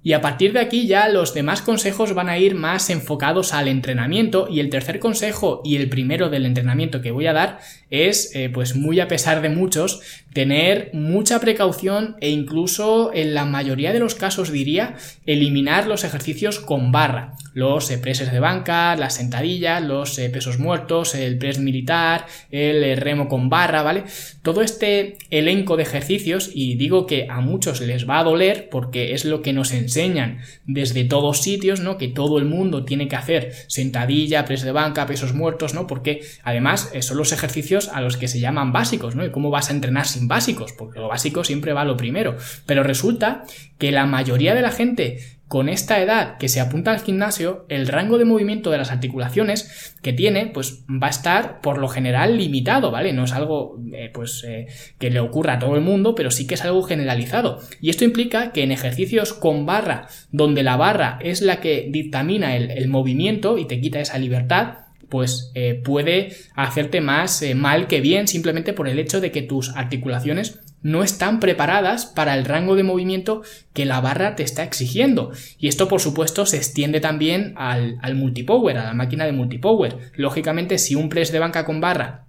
Y 0.06 0.12
a 0.12 0.20
partir 0.20 0.52
de 0.52 0.60
aquí 0.60 0.86
ya 0.86 1.08
los 1.08 1.34
demás 1.34 1.62
consejos 1.62 2.14
van 2.14 2.28
a 2.28 2.38
ir 2.38 2.56
más 2.56 2.90
enfocados 2.90 3.54
al 3.54 3.70
entrenamiento 3.70 4.48
y 4.50 4.60
el 4.60 4.70
tercer 4.70 5.00
consejo 5.00 5.62
y 5.64 5.78
el 5.78 5.88
primero 5.88 6.30
del 6.30 6.46
entrenamiento 6.46 7.02
que 7.02 7.12
voy 7.12 7.28
a 7.28 7.34
dar 7.34 7.60
es, 7.90 8.36
eh, 8.36 8.50
pues 8.50 8.76
muy 8.76 9.00
a 9.00 9.08
pesar 9.08 9.42
de 9.42 9.48
muchos, 9.48 10.02
tener 10.34 10.90
mucha 10.94 11.40
precaución 11.40 12.18
e 12.20 12.30
incluso 12.30 13.12
en 13.14 13.34
la 13.34 13.46
mayoría 13.46 13.94
de 13.94 14.00
los 14.00 14.16
casos 14.16 14.52
diría 14.52 14.96
eliminar 15.26 15.88
los 15.88 16.04
ejercicios 16.04 16.60
con 16.60 16.92
barra, 16.92 17.36
los 17.54 17.90
eh, 17.92 17.98
preses 17.98 18.32
de 18.32 18.40
banca, 18.40 18.96
las 18.96 19.16
sentadillas, 19.16 19.82
los 19.82 20.18
eh, 20.20 20.30
pesos 20.30 20.60
muertos, 20.60 21.16
el 21.16 21.38
press 21.38 21.60
militar, 21.60 22.26
el 22.52 22.98
remo 22.98 23.28
con 23.28 23.50
barra, 23.50 23.84
¿vale? 23.84 24.04
Todo 24.42 24.62
este 24.62 25.18
elenco 25.30 25.78
de 25.78 25.84
ejercicios 25.84 26.52
y 26.54 26.76
digo 26.76 27.06
que 27.06 27.28
a 27.30 27.42
muchos 27.42 27.80
les 27.80 28.10
va 28.10 28.20
a 28.20 28.24
doler 28.24 28.70
porque 28.70 29.14
es 29.14 29.24
lo 29.24 29.42
que 29.42 29.54
nos 29.54 29.72
enseña 29.72 29.94
enseñan 29.94 30.40
desde 30.66 31.04
todos 31.04 31.42
sitios, 31.42 31.80
¿no? 31.80 31.98
Que 31.98 32.08
todo 32.08 32.38
el 32.38 32.46
mundo 32.46 32.84
tiene 32.86 33.08
que 33.08 33.16
hacer 33.16 33.54
sentadilla, 33.68 34.46
press 34.46 34.64
de 34.64 34.72
banca, 34.72 35.06
pesos 35.06 35.34
muertos, 35.34 35.74
¿no? 35.74 35.88
Porque 35.88 36.22
además 36.44 36.92
eh, 36.94 37.02
son 37.02 37.18
los 37.18 37.32
ejercicios 37.32 37.90
a 37.90 38.02
los 38.02 38.18
que 38.18 38.28
se 38.28 38.40
llaman 38.40 38.72
básicos, 38.72 39.16
¿no? 39.16 39.26
¿Y 39.26 39.32
cómo 39.32 39.50
vas 39.50 39.70
a 39.70 39.74
entrenar 39.74 40.08
sin 40.08 40.28
básicos? 40.28 40.74
Porque 40.74 41.00
lo 41.00 41.08
básico 41.08 41.44
siempre 41.44 41.74
va 41.74 41.86
lo 41.86 41.98
primero. 41.98 42.36
Pero 42.66 42.84
resulta 42.84 43.44
que 43.78 43.92
la 43.92 44.06
mayoría 44.06 44.56
de 44.56 44.62
la 44.62 44.72
gente 44.72 45.20
con 45.54 45.70
esta 45.70 46.02
edad 46.02 46.40
que 46.40 46.50
se 46.50 46.60
apunta 46.60 46.90
al 46.90 47.02
gimnasio, 47.02 47.68
el 47.70 47.88
rango 47.88 48.18
de 48.18 48.26
movimiento 48.26 48.72
de 48.72 48.80
las 48.80 48.90
articulaciones 48.90 49.94
que 50.02 50.12
tiene, 50.12 50.48
pues 50.48 50.84
va 50.90 51.06
a 51.06 51.10
estar 51.12 51.62
por 51.62 51.78
lo 51.78 51.90
general 51.90 52.40
limitado, 52.40 52.90
¿vale? 52.90 53.14
No 53.14 53.26
es 53.26 53.34
algo 53.34 53.80
eh, 53.94 54.10
pues 54.12 54.44
eh, 54.48 54.66
que 54.98 55.12
le 55.12 55.20
ocurra 55.20 55.54
a 55.54 55.60
todo 55.60 55.76
el 55.76 55.82
mundo, 55.82 56.16
pero 56.16 56.32
sí 56.32 56.48
que 56.48 56.56
es 56.56 56.64
algo 56.64 56.82
generalizado. 56.82 57.60
Y 57.82 57.92
esto 57.92 58.04
implica 58.04 58.52
que 58.52 58.64
en 58.64 58.72
ejercicios 58.72 59.32
con 59.32 59.68
barra, 59.68 60.08
donde 60.32 60.64
la 60.64 60.76
barra 60.76 61.20
es 61.22 61.44
la 61.44 61.60
que 61.60 61.88
dictamina 61.88 62.56
el, 62.56 62.88
movimiento 62.88 63.60
y 63.60 63.66
te 63.66 63.80
quita 63.80 64.00
esa 64.00 64.18
libertad, 64.18 64.78
pues 65.08 65.52
eh, 65.54 65.80
puede 65.84 66.36
hacerte 66.56 67.00
más 67.00 67.44
mal 67.54 67.86
que 67.86 68.02
bien 68.02 68.28
simplemente 68.28 68.74
por 68.74 68.88
el 68.88 68.98
hecho 68.98 69.22
de 69.22 69.32
que 69.32 69.44
tus 69.44 69.70
articulaciones 69.76 70.64
no 70.84 71.02
están 71.02 71.40
preparadas 71.40 72.06
para 72.06 72.36
el 72.36 72.46
rango 72.46 72.76
de 72.76 72.84
movimiento 72.84 73.42
que 73.74 73.86
la 73.86 74.02
barra 74.02 74.36
te 74.36 74.44
está 74.44 74.64
exigiendo. 74.64 75.32
Y 75.58 75.70
esto, 75.70 75.88
por 75.88 76.02
supuesto, 76.02 76.46
se 76.46 76.58
extiende 76.58 77.00
también 77.00 77.54
al, 77.56 77.98
al 78.02 78.16
multipower, 78.16 78.78
a 78.78 78.84
la 78.84 78.94
máquina 78.94 79.26
de 79.26 79.32
multipower. 79.32 79.98
Lógicamente, 80.16 80.78
si 80.78 80.96
un 80.96 81.10
press 81.10 81.32
de 81.32 81.40
banca 81.40 81.66
con 81.66 81.82
barra 81.82 82.26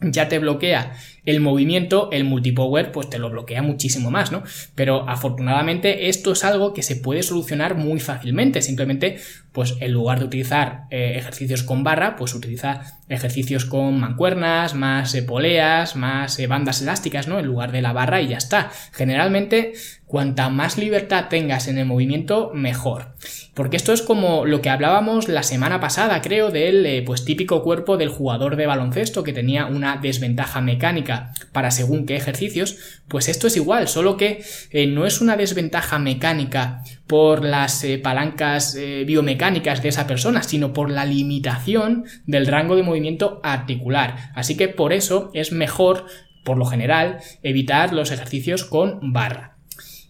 ya 0.00 0.28
te 0.28 0.38
bloquea 0.38 0.92
el 1.24 1.40
movimiento, 1.40 2.10
el 2.12 2.24
multipower, 2.24 2.92
pues 2.92 3.08
te 3.08 3.18
lo 3.18 3.30
bloquea 3.30 3.62
muchísimo 3.62 4.10
más, 4.10 4.30
¿no? 4.30 4.42
Pero 4.74 5.08
afortunadamente 5.08 6.08
esto 6.08 6.32
es 6.32 6.44
algo 6.44 6.74
que 6.74 6.82
se 6.82 6.96
puede 6.96 7.22
solucionar 7.22 7.76
muy 7.76 8.00
fácilmente. 8.00 8.60
Simplemente, 8.60 9.18
pues 9.54 9.76
en 9.78 9.92
lugar 9.92 10.18
de 10.18 10.24
utilizar 10.24 10.86
eh, 10.90 11.14
ejercicios 11.16 11.62
con 11.62 11.84
barra, 11.84 12.16
pues 12.16 12.34
utiliza 12.34 12.98
ejercicios 13.08 13.64
con 13.64 14.00
mancuernas, 14.00 14.74
más 14.74 15.14
eh, 15.14 15.22
poleas, 15.22 15.94
más 15.94 16.40
eh, 16.40 16.48
bandas 16.48 16.82
elásticas, 16.82 17.28
¿no? 17.28 17.38
En 17.38 17.46
lugar 17.46 17.70
de 17.70 17.80
la 17.80 17.92
barra 17.92 18.20
y 18.20 18.26
ya 18.26 18.36
está. 18.36 18.72
Generalmente, 18.90 19.74
cuanta 20.06 20.48
más 20.48 20.76
libertad 20.76 21.26
tengas 21.30 21.68
en 21.68 21.78
el 21.78 21.86
movimiento, 21.86 22.50
mejor. 22.52 23.14
Porque 23.54 23.76
esto 23.76 23.92
es 23.92 24.02
como 24.02 24.44
lo 24.44 24.60
que 24.60 24.70
hablábamos 24.70 25.28
la 25.28 25.44
semana 25.44 25.78
pasada, 25.78 26.20
creo, 26.20 26.50
del 26.50 27.04
pues 27.04 27.24
típico 27.24 27.62
cuerpo 27.62 27.96
del 27.96 28.08
jugador 28.08 28.56
de 28.56 28.66
baloncesto 28.66 29.22
que 29.22 29.32
tenía 29.32 29.66
una 29.66 29.98
desventaja 29.98 30.60
mecánica 30.60 31.32
para 31.52 31.70
según 31.70 32.06
qué 32.06 32.16
ejercicios, 32.16 32.76
pues 33.06 33.28
esto 33.28 33.46
es 33.46 33.56
igual, 33.56 33.86
solo 33.86 34.16
que 34.16 34.44
no 34.88 35.06
es 35.06 35.20
una 35.20 35.36
desventaja 35.36 36.00
mecánica 36.00 36.82
por 37.06 37.44
las 37.44 37.86
palancas 38.02 38.74
eh, 38.74 39.04
de 39.52 39.88
esa 39.88 40.06
persona, 40.06 40.42
sino 40.42 40.72
por 40.72 40.90
la 40.90 41.04
limitación 41.04 42.04
del 42.26 42.46
rango 42.46 42.76
de 42.76 42.82
movimiento 42.82 43.40
articular. 43.42 44.30
Así 44.34 44.56
que 44.56 44.68
por 44.68 44.92
eso 44.92 45.30
es 45.34 45.52
mejor, 45.52 46.06
por 46.44 46.56
lo 46.56 46.64
general, 46.64 47.18
evitar 47.42 47.92
los 47.92 48.10
ejercicios 48.10 48.64
con 48.64 49.12
barra. 49.12 49.53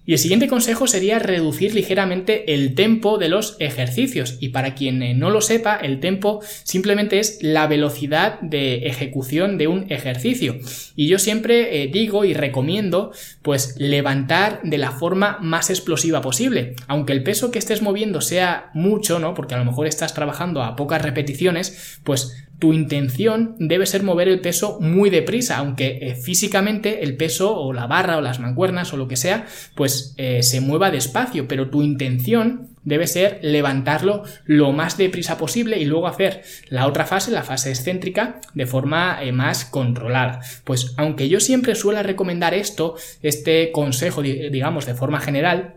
Y 0.06 0.12
el 0.12 0.18
siguiente 0.18 0.48
consejo 0.48 0.86
sería 0.86 1.18
reducir 1.18 1.74
ligeramente 1.74 2.54
el 2.54 2.74
tempo 2.74 3.16
de 3.16 3.30
los 3.30 3.56
ejercicios. 3.58 4.36
Y 4.38 4.50
para 4.50 4.74
quien 4.74 5.02
eh, 5.02 5.14
no 5.14 5.30
lo 5.30 5.40
sepa, 5.40 5.76
el 5.76 6.00
tempo 6.00 6.40
simplemente 6.62 7.20
es 7.20 7.38
la 7.40 7.66
velocidad 7.66 8.38
de 8.40 8.86
ejecución 8.86 9.56
de 9.56 9.66
un 9.66 9.90
ejercicio. 9.90 10.56
Y 10.94 11.08
yo 11.08 11.18
siempre 11.18 11.82
eh, 11.82 11.88
digo 11.88 12.26
y 12.26 12.34
recomiendo 12.34 13.12
pues 13.40 13.76
levantar 13.78 14.60
de 14.62 14.76
la 14.78 14.90
forma 14.90 15.38
más 15.40 15.70
explosiva 15.70 16.20
posible. 16.20 16.74
Aunque 16.86 17.14
el 17.14 17.22
peso 17.22 17.50
que 17.50 17.58
estés 17.58 17.80
moviendo 17.80 18.20
sea 18.20 18.70
mucho, 18.74 19.18
¿no? 19.18 19.32
Porque 19.32 19.54
a 19.54 19.58
lo 19.58 19.64
mejor 19.64 19.86
estás 19.86 20.12
trabajando 20.12 20.62
a 20.62 20.76
pocas 20.76 21.00
repeticiones, 21.00 21.98
pues 22.04 22.44
tu 22.58 22.72
intención 22.72 23.56
debe 23.58 23.86
ser 23.86 24.02
mover 24.02 24.28
el 24.28 24.40
peso 24.40 24.78
muy 24.80 25.10
deprisa, 25.10 25.58
aunque 25.58 25.98
eh, 26.00 26.14
físicamente 26.14 27.02
el 27.02 27.16
peso 27.16 27.56
o 27.56 27.72
la 27.72 27.86
barra 27.86 28.16
o 28.16 28.20
las 28.20 28.40
mancuernas 28.40 28.92
o 28.92 28.96
lo 28.96 29.08
que 29.08 29.16
sea, 29.16 29.46
pues 29.74 30.14
eh, 30.16 30.42
se 30.42 30.60
mueva 30.60 30.90
despacio, 30.90 31.48
pero 31.48 31.68
tu 31.68 31.82
intención 31.82 32.68
debe 32.84 33.06
ser 33.06 33.38
levantarlo 33.42 34.24
lo 34.44 34.72
más 34.72 34.96
deprisa 34.96 35.38
posible 35.38 35.78
y 35.78 35.84
luego 35.84 36.06
hacer 36.06 36.42
la 36.68 36.86
otra 36.86 37.06
fase, 37.06 37.30
la 37.30 37.42
fase 37.42 37.70
excéntrica, 37.70 38.40
de 38.54 38.66
forma 38.66 39.22
eh, 39.22 39.32
más 39.32 39.64
controlada. 39.64 40.40
Pues 40.64 40.94
aunque 40.96 41.28
yo 41.28 41.40
siempre 41.40 41.74
suelo 41.74 42.02
recomendar 42.02 42.54
esto, 42.54 42.94
este 43.22 43.72
consejo, 43.72 44.22
digamos, 44.22 44.86
de 44.86 44.94
forma 44.94 45.20
general, 45.20 45.76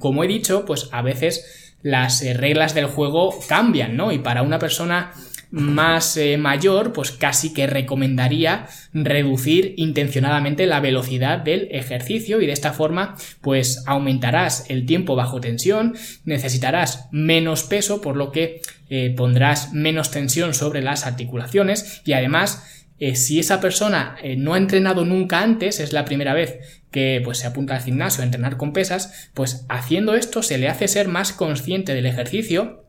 como 0.00 0.24
he 0.24 0.28
dicho, 0.28 0.64
pues 0.64 0.88
a 0.92 1.02
veces 1.02 1.74
las 1.82 2.24
reglas 2.36 2.74
del 2.74 2.86
juego 2.86 3.32
cambian, 3.48 3.96
¿no? 3.96 4.10
Y 4.10 4.18
para 4.18 4.42
una 4.42 4.58
persona 4.58 5.12
más 5.50 6.16
eh, 6.16 6.36
mayor, 6.36 6.92
pues 6.92 7.10
casi 7.12 7.54
que 7.54 7.66
recomendaría 7.66 8.66
reducir 8.92 9.74
intencionadamente 9.76 10.66
la 10.66 10.80
velocidad 10.80 11.38
del 11.38 11.68
ejercicio 11.70 12.40
y 12.40 12.46
de 12.46 12.52
esta 12.52 12.72
forma 12.72 13.16
pues 13.40 13.82
aumentarás 13.86 14.68
el 14.68 14.84
tiempo 14.84 15.16
bajo 15.16 15.40
tensión, 15.40 15.94
necesitarás 16.24 17.08
menos 17.12 17.64
peso 17.64 18.00
por 18.00 18.16
lo 18.16 18.30
que 18.30 18.60
eh, 18.90 19.14
pondrás 19.16 19.72
menos 19.72 20.10
tensión 20.10 20.54
sobre 20.54 20.82
las 20.82 21.06
articulaciones 21.06 22.02
y 22.04 22.12
además 22.12 22.84
eh, 23.00 23.14
si 23.14 23.38
esa 23.38 23.60
persona 23.60 24.16
no 24.36 24.54
ha 24.54 24.58
entrenado 24.58 25.04
nunca 25.04 25.40
antes, 25.40 25.78
es 25.78 25.92
la 25.92 26.04
primera 26.04 26.34
vez 26.34 26.82
que 26.90 27.20
pues 27.24 27.38
se 27.38 27.46
apunta 27.46 27.76
al 27.76 27.82
gimnasio 27.82 28.22
a 28.22 28.24
entrenar 28.24 28.56
con 28.56 28.72
pesas, 28.72 29.30
pues 29.34 29.64
haciendo 29.68 30.14
esto 30.14 30.42
se 30.42 30.58
le 30.58 30.68
hace 30.68 30.88
ser 30.88 31.06
más 31.06 31.32
consciente 31.32 31.94
del 31.94 32.06
ejercicio 32.06 32.87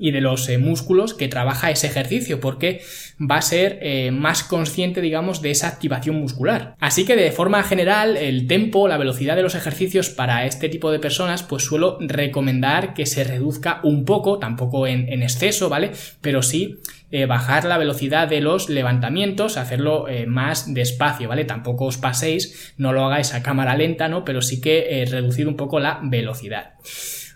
y 0.00 0.10
de 0.12 0.22
los 0.22 0.48
eh, 0.48 0.58
músculos 0.58 1.14
que 1.14 1.28
trabaja 1.28 1.70
ese 1.70 1.86
ejercicio, 1.86 2.40
porque 2.40 2.82
va 3.20 3.36
a 3.36 3.42
ser 3.42 3.78
eh, 3.82 4.10
más 4.10 4.42
consciente, 4.42 5.02
digamos, 5.02 5.42
de 5.42 5.50
esa 5.50 5.68
activación 5.68 6.16
muscular. 6.16 6.74
Así 6.80 7.04
que 7.04 7.16
de 7.16 7.30
forma 7.30 7.62
general, 7.62 8.16
el 8.16 8.46
tempo, 8.46 8.88
la 8.88 8.96
velocidad 8.96 9.36
de 9.36 9.42
los 9.42 9.54
ejercicios 9.54 10.08
para 10.08 10.46
este 10.46 10.70
tipo 10.70 10.90
de 10.90 10.98
personas, 10.98 11.42
pues 11.42 11.64
suelo 11.64 11.98
recomendar 12.00 12.94
que 12.94 13.04
se 13.04 13.24
reduzca 13.24 13.80
un 13.82 14.06
poco, 14.06 14.38
tampoco 14.38 14.86
en, 14.86 15.22
exceso, 15.22 15.68
¿vale? 15.68 15.90
Pero 16.22 16.42
sí 16.42 16.78
eh, 17.10 17.26
bajar 17.26 17.64
la 17.64 17.76
velocidad 17.76 18.26
de 18.26 18.40
los 18.40 18.70
levantamientos, 18.70 19.58
hacerlo 19.58 20.06
más 20.26 20.72
despacio, 20.72 21.28
¿vale? 21.28 21.44
Tampoco 21.44 21.84
os 21.84 21.98
paséis, 21.98 22.72
no 22.78 22.92
lo 22.92 23.04
hagáis 23.04 23.34
a 23.34 23.42
cámara 23.42 23.76
lenta, 23.76 24.08
¿no? 24.08 24.24
Pero 24.24 24.40
sí 24.40 24.60
que 24.62 25.04
reducir 25.10 25.46
un 25.46 25.56
poco 25.56 25.78
la 25.78 26.00
velocidad. 26.02 26.74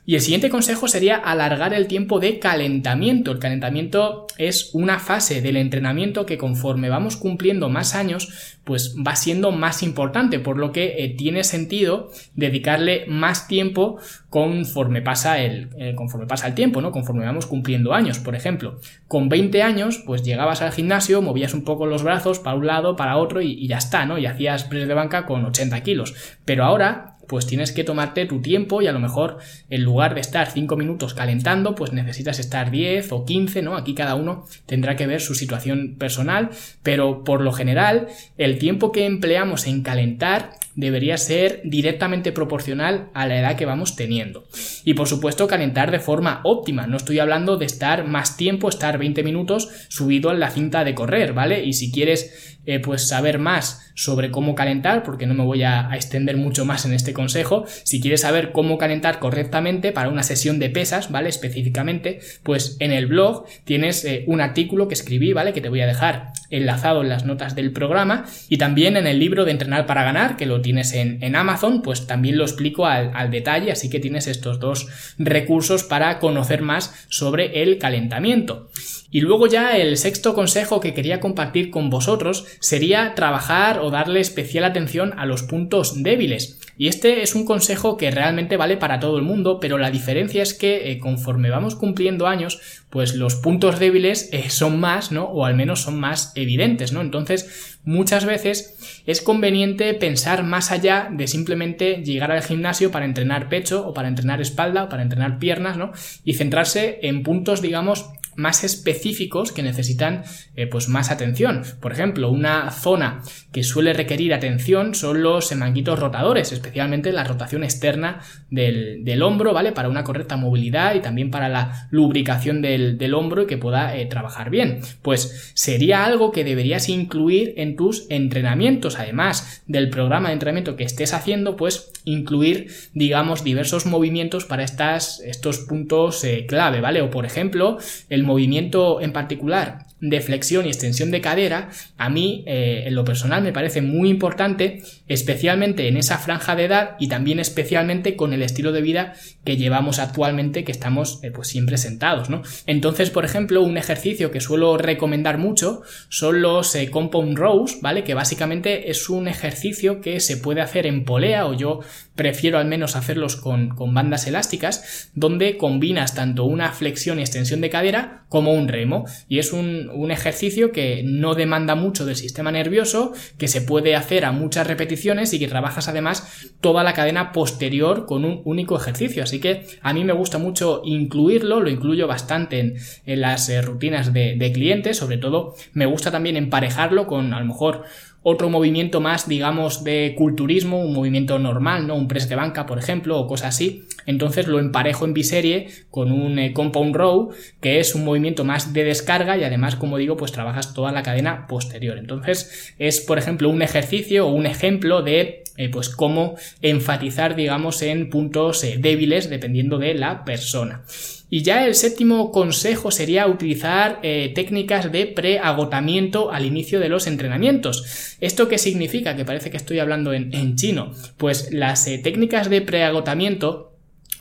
Y 0.07 0.17
el 0.17 0.21
siguiente 0.21 0.51
consejo 0.51 0.87
sería 0.87 1.17
alargar 1.17 1.73
el 1.73 1.87
tiempo 1.87 2.21
de 2.21 2.39
calentamiento. 2.39 3.33
El 3.33 3.39
calentamiento 3.39 4.27
es 4.37 4.71
una 4.75 4.99
fase 4.99 5.41
del 5.41 5.57
entrenamiento 5.57 6.27
que 6.27 6.37
conforme 6.37 6.91
vamos 6.91 7.17
cumpliendo 7.17 7.71
más 7.71 7.95
años, 7.95 8.57
pues 8.65 8.97
va 8.97 9.17
siendo 9.17 9.51
más 9.51 9.83
importante, 9.83 10.41
por 10.41 10.59
lo 10.59 10.73
que 10.73 11.05
eh, 11.05 11.15
tiene 11.17 11.43
sentido 11.43 12.11
dedicarle 12.35 13.07
más 13.09 13.49
tiempo 13.49 13.99
conforme 14.29 15.01
pasa 15.01 15.39
el, 15.39 15.71
eh, 15.79 15.95
conforme 15.95 16.27
pasa 16.27 16.49
el 16.49 16.55
tiempo, 16.55 16.83
¿no? 16.83 16.93
Conforme 16.93 17.25
vamos 17.25 17.47
cumpliendo 17.47 17.95
años. 17.95 18.19
Por 18.19 18.35
ejemplo, 18.35 18.81
con 19.09 19.31
20 19.31 19.63
años, 19.63 20.03
pues 20.05 20.23
llegabas 20.23 20.61
al 20.61 20.73
gimnasio, 20.73 21.23
movías 21.23 21.55
un 21.55 21.65
poco 21.65 21.87
los 21.87 22.03
brazos 22.03 22.41
para 22.41 22.57
un 22.57 22.67
lado, 22.67 22.97
para 22.97 23.17
otro 23.17 23.41
y, 23.41 23.53
y 23.53 23.69
ya 23.69 23.79
está, 23.79 24.05
¿no? 24.05 24.19
Y 24.19 24.27
hacías 24.27 24.65
press 24.65 24.87
de 24.87 24.95
banca 24.95 25.25
con 25.25 25.45
80 25.47 25.83
kilos. 25.83 26.15
Pero 26.45 26.65
ahora 26.65 27.14
pues 27.27 27.47
tienes 27.47 27.73
que 27.73 27.85
tomarte 27.85 28.27
tu 28.27 28.41
tiempo 28.41 28.83
y 28.83 28.87
a 28.87 28.93
lo 28.93 29.01
mejor 29.01 29.39
en 29.71 29.83
lugar 29.83 30.15
de 30.15 30.21
estar 30.21 30.51
5 30.51 30.77
minutos 30.77 31.15
calentando, 31.15 31.75
pues 31.75 31.93
necesitas 31.93 32.39
estar 32.39 32.71
10 32.71 33.13
o 33.13 33.25
15, 33.25 33.63
¿no? 33.63 33.77
Aquí 33.77 33.95
cada 33.95 34.15
uno 34.15 34.47
tendrá 34.67 34.97
que 34.97 35.07
ver 35.07 35.21
su 35.21 35.35
situación 35.35 35.97
personal, 35.99 36.51
pero 36.83 37.25
por 37.25 37.41
lo 37.41 37.53
general 37.53 38.09
el 38.39 38.59
tiempo 38.59 38.93
que 38.93 39.07
empleamos 39.07 39.67
en 39.67 39.83
calentar 39.83 40.53
debería 40.77 41.17
ser 41.17 41.61
directamente 41.65 42.33
proporcional 42.33 43.09
a 43.15 43.27
la 43.27 43.39
edad 43.39 43.57
que 43.57 43.67
vamos 43.67 43.97
teniendo. 43.97 44.45
Y 44.85 44.95
por 44.95 45.09
supuesto 45.09 45.47
calentar 45.47 45.91
de 45.91 46.01
forma 46.01 46.41
óptima, 46.45 46.87
no 46.87 46.97
estoy 46.97 47.21
hablando 47.21 47.57
de 47.57 47.67
estar 47.67 48.07
más 48.07 48.37
tiempo, 48.37 48.69
estar 48.69 48.99
20 48.99 49.23
minutos 49.23 49.69
subido 49.89 50.33
en 50.33 50.41
la 50.41 50.51
cinta 50.51 50.85
de 50.85 50.95
correr, 50.95 51.33
¿vale? 51.33 51.65
Y 51.65 51.75
si 51.75 51.93
quieres 51.93 52.54
eh, 52.67 52.81
pues 52.81 53.07
saber 53.09 53.39
más 53.39 53.93
sobre 53.95 54.31
cómo 54.31 54.55
calentar, 54.55 55.03
porque 55.03 55.27
no 55.27 55.35
me 55.35 55.45
voy 55.45 55.63
a, 55.63 55.91
extender 55.95 56.37
mucho 56.37 56.65
más 56.65 56.85
en 56.85 56.93
este 56.93 57.13
consejo, 57.13 57.65
si 57.85 58.01
quieres 58.01 58.23
saber 58.23 58.53
cómo 58.53 58.79
calentar 58.79 59.19
correctamente 59.19 59.93
para 59.93 60.09
una 60.09 60.23
sesión 60.23 60.59
de 60.59 60.71
pesas, 60.71 61.11
¿vale? 61.11 61.29
Específicamente, 61.29 62.21
pues 62.43 62.77
en 62.81 62.91
el 62.93 63.07
blog 63.07 63.45
tienes 63.65 64.05
eh, 64.05 64.25
un 64.27 64.41
artículo 64.41 64.89
que 64.89 64.95
escribí, 64.95 65.33
¿vale? 65.33 65.53
Que 65.53 65.61
te 65.61 65.69
voy 65.69 65.81
a 65.81 65.87
dejar 65.87 66.33
enlazado 66.51 67.03
en 67.03 67.09
las 67.09 67.25
notas 67.25 67.55
del 67.55 67.73
programa 67.73 68.25
y 68.49 68.59
también 68.59 68.97
en 68.97 69.07
el 69.07 69.19
libro 69.19 69.45
de 69.45 69.53
Entrenar 69.53 69.87
para 69.87 70.05
Ganar, 70.05 70.37
que 70.37 70.47
lo 70.47 70.61
tienes 70.61 70.93
en, 70.93 71.35
Amazon, 71.35 71.83
pues 71.83 72.07
también 72.07 72.39
lo 72.39 72.45
explico 72.45 72.87
al, 72.87 73.11
al 73.15 73.31
detalle, 73.31 73.73
así 73.73 73.91
que 73.91 73.99
tienes 73.99 74.27
estos 74.27 74.61
dos 74.61 74.87
recursos 75.19 75.83
para 75.83 76.19
conocer 76.19 76.63
más 76.63 77.07
sobre 77.09 77.63
el 77.63 77.79
calentamiento. 77.79 78.69
Y 79.11 79.21
luego 79.21 79.47
ya 79.47 79.77
el 79.77 79.97
sexto 79.97 80.35
consejo 80.35 80.81
que 80.81 80.93
quería 80.93 81.21
compartir 81.21 81.71
con 81.71 81.89
vosotros 81.89 82.47
sería 82.61 83.15
trabajar 83.15 83.81
o 83.81 83.91
darle 83.91 84.21
especial 84.21 84.65
atención 84.65 85.15
a 85.19 85.27
los 85.27 85.43
puntos 85.43 86.03
débiles. 86.03 86.61
Y 86.77 86.89
este 86.89 87.23
es 87.23 87.37
un 87.37 87.45
consejo 87.45 87.97
que 87.97 88.11
realmente 88.11 88.57
vale 88.57 88.77
para 88.77 88.99
todo 88.99 89.17
el 89.17 89.23
mundo, 89.23 89.61
pero 89.61 89.79
la 89.79 89.93
diferencia 89.93 90.43
es 90.43 90.55
que 90.55 90.91
eh, 90.91 90.99
conforme 90.99 91.51
vamos 91.51 91.77
cumpliendo 91.77 92.27
años, 92.27 92.61
pues 92.91 93.15
los 93.15 93.37
puntos 93.37 93.79
débiles 93.79 94.29
eh, 94.33 94.51
son 94.51 94.81
más, 94.81 95.13
¿no? 95.13 95.25
O 95.25 95.45
al 95.45 95.55
menos 95.55 95.83
son 95.83 96.01
más 96.01 96.33
evidentes, 96.35 96.93
¿no? 96.93 97.01
Entonces, 97.01 97.79
muchas 97.85 98.25
veces 98.25 99.03
es 99.07 99.21
conveniente 99.21 99.95
pensar 99.95 100.43
más 100.43 100.73
allá 100.73 101.09
de 101.13 101.29
simplemente 101.29 102.03
llegar 102.05 102.33
al 102.33 102.43
gimnasio 102.43 102.91
para 102.91 103.05
entrenar 103.05 103.49
pecho 103.49 103.87
o 103.87 103.95
para 103.95 104.09
entrenar 104.09 104.41
espalda 104.41 104.85
o 104.85 104.89
para 104.89 105.03
entrenar 105.03 105.39
piernas, 105.39 105.77
¿no? 105.77 105.93
Y 106.25 106.35
centrarse 106.35 106.99
en 107.03 107.23
puntos, 107.23 107.63
digamos, 107.63 108.11
más 108.37 108.65
específicos 108.65 109.53
que 109.53 109.63
necesitan 109.63 110.25
eh, 110.57 110.67
pues 110.67 110.89
más 110.89 111.11
atención. 111.11 111.63
Por 111.81 111.93
ejemplo, 111.93 112.31
una 112.31 112.71
zona 112.71 113.23
que 113.53 113.63
suele 113.63 113.93
requerir 113.93 114.35
atención 114.35 114.95
son 114.95 115.23
los 115.23 115.55
manguitos 115.55 115.99
rotadores, 115.99 116.53
especialmente 116.53 117.13
la 117.13 117.25
rotación 117.25 117.65
externa 117.65 118.21
del, 118.51 119.23
hombro, 119.23 119.53
¿vale? 119.53 119.73
Para 119.73 119.89
una 119.89 120.05
correcta 120.05 120.37
movilidad 120.37 120.95
y 120.95 121.01
también 121.01 121.31
para 121.31 121.49
la 121.49 121.89
lubricación 121.91 122.63
del, 122.63 123.15
hombro 123.15 123.43
y 123.43 123.47
que 123.47 123.59
pueda 123.59 123.97
eh, 123.97 124.07
trabajar 124.07 124.51
bien. 124.51 124.81
Pues 125.03 125.53
sería 125.55 126.05
algo 126.05 126.33
que 126.33 126.45
deberías 126.45 126.89
incluir 126.89 127.55
en 127.57 127.77
tus 127.77 128.07
entrenamientos, 128.11 128.99
además 128.99 129.63
del 129.67 129.91
programa 129.91 130.29
de 130.29 130.35
entrenamiento 130.35 130.77
que 130.77 130.85
estés 130.85 131.15
haciendo, 131.15 131.57
pues 131.57 131.93
incluir, 132.05 132.69
digamos, 132.93 133.45
diversos 133.45 133.87
movimientos 133.87 134.45
para 134.45 134.65
estas, 134.65 135.21
estos 135.21 135.61
puntos 135.61 136.23
eh, 136.25 136.47
clave, 136.47 136.81
¿vale? 136.81 137.01
O 137.03 137.11
por 137.11 137.25
ejemplo, 137.25 137.79
el 138.11 138.24
movimiento 138.25 139.01
en 139.01 139.13
particular 139.13 139.87
de 140.01 140.21
flexión 140.21 140.67
y 140.67 140.69
extensión 140.69 141.11
de 141.11 141.21
cadera, 141.21 141.71
a 141.97 142.11
mí 142.11 142.45
eh, 142.47 142.85
en 142.87 142.95
lo 142.95 143.05
personal 143.05 143.43
me 143.43 143.53
parece 143.53 143.81
muy 143.81 144.11
importante, 144.11 144.83
especialmente 145.09 145.89
en 145.89 145.97
esa 145.97 146.19
franja 146.19 146.57
de 146.57 146.65
edad 146.65 146.97
y 146.99 147.09
también 147.09 147.41
especialmente 147.41 148.17
con 148.17 148.33
el 148.33 148.43
estilo 148.43 148.73
de 148.73 148.83
vida 148.83 149.15
que 149.45 149.57
llevamos 149.57 149.99
actualmente, 149.99 150.65
que 150.65 150.73
estamos 150.73 151.21
eh, 151.23 151.31
pues 151.31 151.49
siempre 151.49 151.79
sentados, 151.79 152.29
¿no? 152.29 152.43
Entonces, 152.67 153.11
por 153.11 153.25
ejemplo, 153.25 153.63
un 153.63 153.79
ejercicio 153.79 154.31
que 154.31 154.41
suelo 154.41 154.77
recomendar 154.77 155.39
mucho 155.39 155.83
son 156.09 156.43
los 156.43 156.75
eh, 156.75 156.91
compound 156.91 157.39
rows, 157.39 157.81
¿vale? 157.81 158.05
Que 158.05 158.15
básicamente 158.15 158.91
es 158.91 159.09
un 159.09 159.29
ejercicio 159.29 160.01
que 160.01 160.21
se 160.21 160.37
puede 160.37 160.61
hacer 160.61 160.87
en 160.87 161.05
polea 161.05 161.47
o 161.47 161.55
yo 161.55 161.81
prefiero 162.15 162.59
al 162.59 162.67
menos 162.67 162.97
hacerlos 162.97 163.37
con, 163.37 163.71
con 163.71 163.95
bandas 163.95 164.27
elásticas, 164.27 165.11
donde 165.15 165.57
combinas 165.57 166.15
tanto 166.15 166.45
una 166.45 166.73
flexión 166.73 167.19
y 167.19 167.23
extensión 167.23 167.61
de 167.61 167.71
cadera 167.71 168.24
como 168.35 168.53
un 168.53 168.67
remo 168.67 169.05
y 169.29 169.39
es 169.39 169.53
un, 169.53 169.89
un 169.95 170.11
ejercicio 170.11 170.73
que 170.73 171.05
no 171.05 171.37
demanda 171.37 171.77
mucho 171.77 172.05
del 172.05 172.17
sistema 172.17 172.51
nervioso, 172.51 173.13
que 173.39 173.47
se 173.47 173.61
puede 173.61 173.95
hacer 173.95 174.25
a 174.25 174.33
muchas 174.33 174.67
repeticiones 174.67 175.33
y 175.33 175.39
que 175.39 175.47
trabajas 175.47 175.87
además 175.87 176.51
toda 176.61 176.83
la 176.83 176.95
cadena 176.95 177.31
posterior 177.31 178.07
con 178.07 178.25
un 178.25 178.43
único 178.45 178.77
ejercicio. 178.77 179.23
Así 179.23 179.39
que 179.39 179.67
a 179.83 179.93
mí 179.93 180.03
me 180.03 180.15
gusta 180.15 180.39
mucho 180.39 180.83
incluirlo, 180.85 181.61
lo 181.61 181.71
incluyo 181.71 182.09
bastante 182.09 182.75
en, 183.07 183.21
las 183.21 183.49
eh, 183.49 183.63
rutinas 183.63 184.13
de, 184.13 184.35
de 184.37 184.53
clientes, 184.53 184.97
sobre 184.97 185.19
todo 185.19 185.55
me 185.73 185.87
gusta 185.87 186.11
también 186.11 186.37
emparejarlo 186.37 187.07
con 187.07 187.35
a 187.35 187.39
lo 187.39 187.47
mejor 187.47 187.85
otro 188.25 188.49
movimiento 188.49 189.01
más, 189.03 189.29
digamos, 189.29 189.85
de 189.85 190.15
culturismo, 190.17 190.83
un 190.83 190.95
movimiento 190.95 191.39
normal, 191.39 191.87
¿no? 191.87 191.95
Un 191.95 192.09
press 192.09 192.29
de 192.29 192.35
banca, 192.35 192.65
por 192.65 192.79
ejemplo, 192.79 193.21
o 193.21 193.27
cosas 193.29 193.49
así. 193.49 193.85
Entonces 194.07 194.49
lo 194.49 194.59
emparejo 194.59 195.05
en 195.05 195.13
biserie 195.13 195.69
con 195.91 196.11
un 196.11 196.39
eh, 196.39 196.55
compound 196.55 196.97
row, 196.97 197.33
que 197.61 197.81
es 197.81 197.95
un 197.95 198.05
movimiento 198.05 198.45
más 198.45 198.73
de 198.73 198.85
descarga 198.85 199.37
y 199.37 199.45
además, 199.45 199.77
como 199.77 199.99
digo, 199.99 200.17
pues 200.17 200.33
trabajas 200.33 200.73
toda 200.73 200.91
la 200.91 201.03
cadena 201.03 201.47
posterior. 201.47 201.99
Entonces 201.99 202.75
es, 202.79 203.01
por 203.01 203.19
ejemplo, 203.19 203.51
un 203.51 203.61
ejercicio 203.61 204.27
o 204.27 204.33
un 204.33 204.47
ejemplo 204.47 205.03
de 205.03 205.44
eh, 205.57 205.69
pues 205.69 205.89
cómo 205.89 206.35
enfatizar, 206.63 207.37
digamos, 207.37 207.81
en 207.83 208.11
puntos 208.11 208.65
eh, 208.65 208.77
débiles 208.79 209.31
dependiendo 209.31 209.79
de 209.79 209.95
la 209.95 210.25
persona. 210.25 210.83
Y 211.31 211.43
ya 211.43 211.65
el 211.67 211.75
séptimo 211.75 212.33
consejo 212.33 212.91
sería 212.91 213.27
utilizar 213.27 214.01
eh, 214.03 214.33
técnicas 214.35 214.91
de 214.91 215.07
preagotamiento 215.07 216.33
al 216.33 216.45
inicio 216.45 216.81
de 216.81 216.89
los 216.89 217.07
entrenamientos. 217.07 218.17
¿Esto 218.21 218.49
qué 218.49 218.59
significa? 218.59 219.17
Que 219.17 219.25
parece 219.25 219.51
que 219.51 219.57
estoy 219.57 219.79
hablando 219.79 220.13
en, 220.13 220.57
chino. 220.57 220.93
Pues 221.17 221.53
las 221.53 221.85
técnicas 222.03 222.51
de 222.51 222.61
preagotamiento 222.61 223.75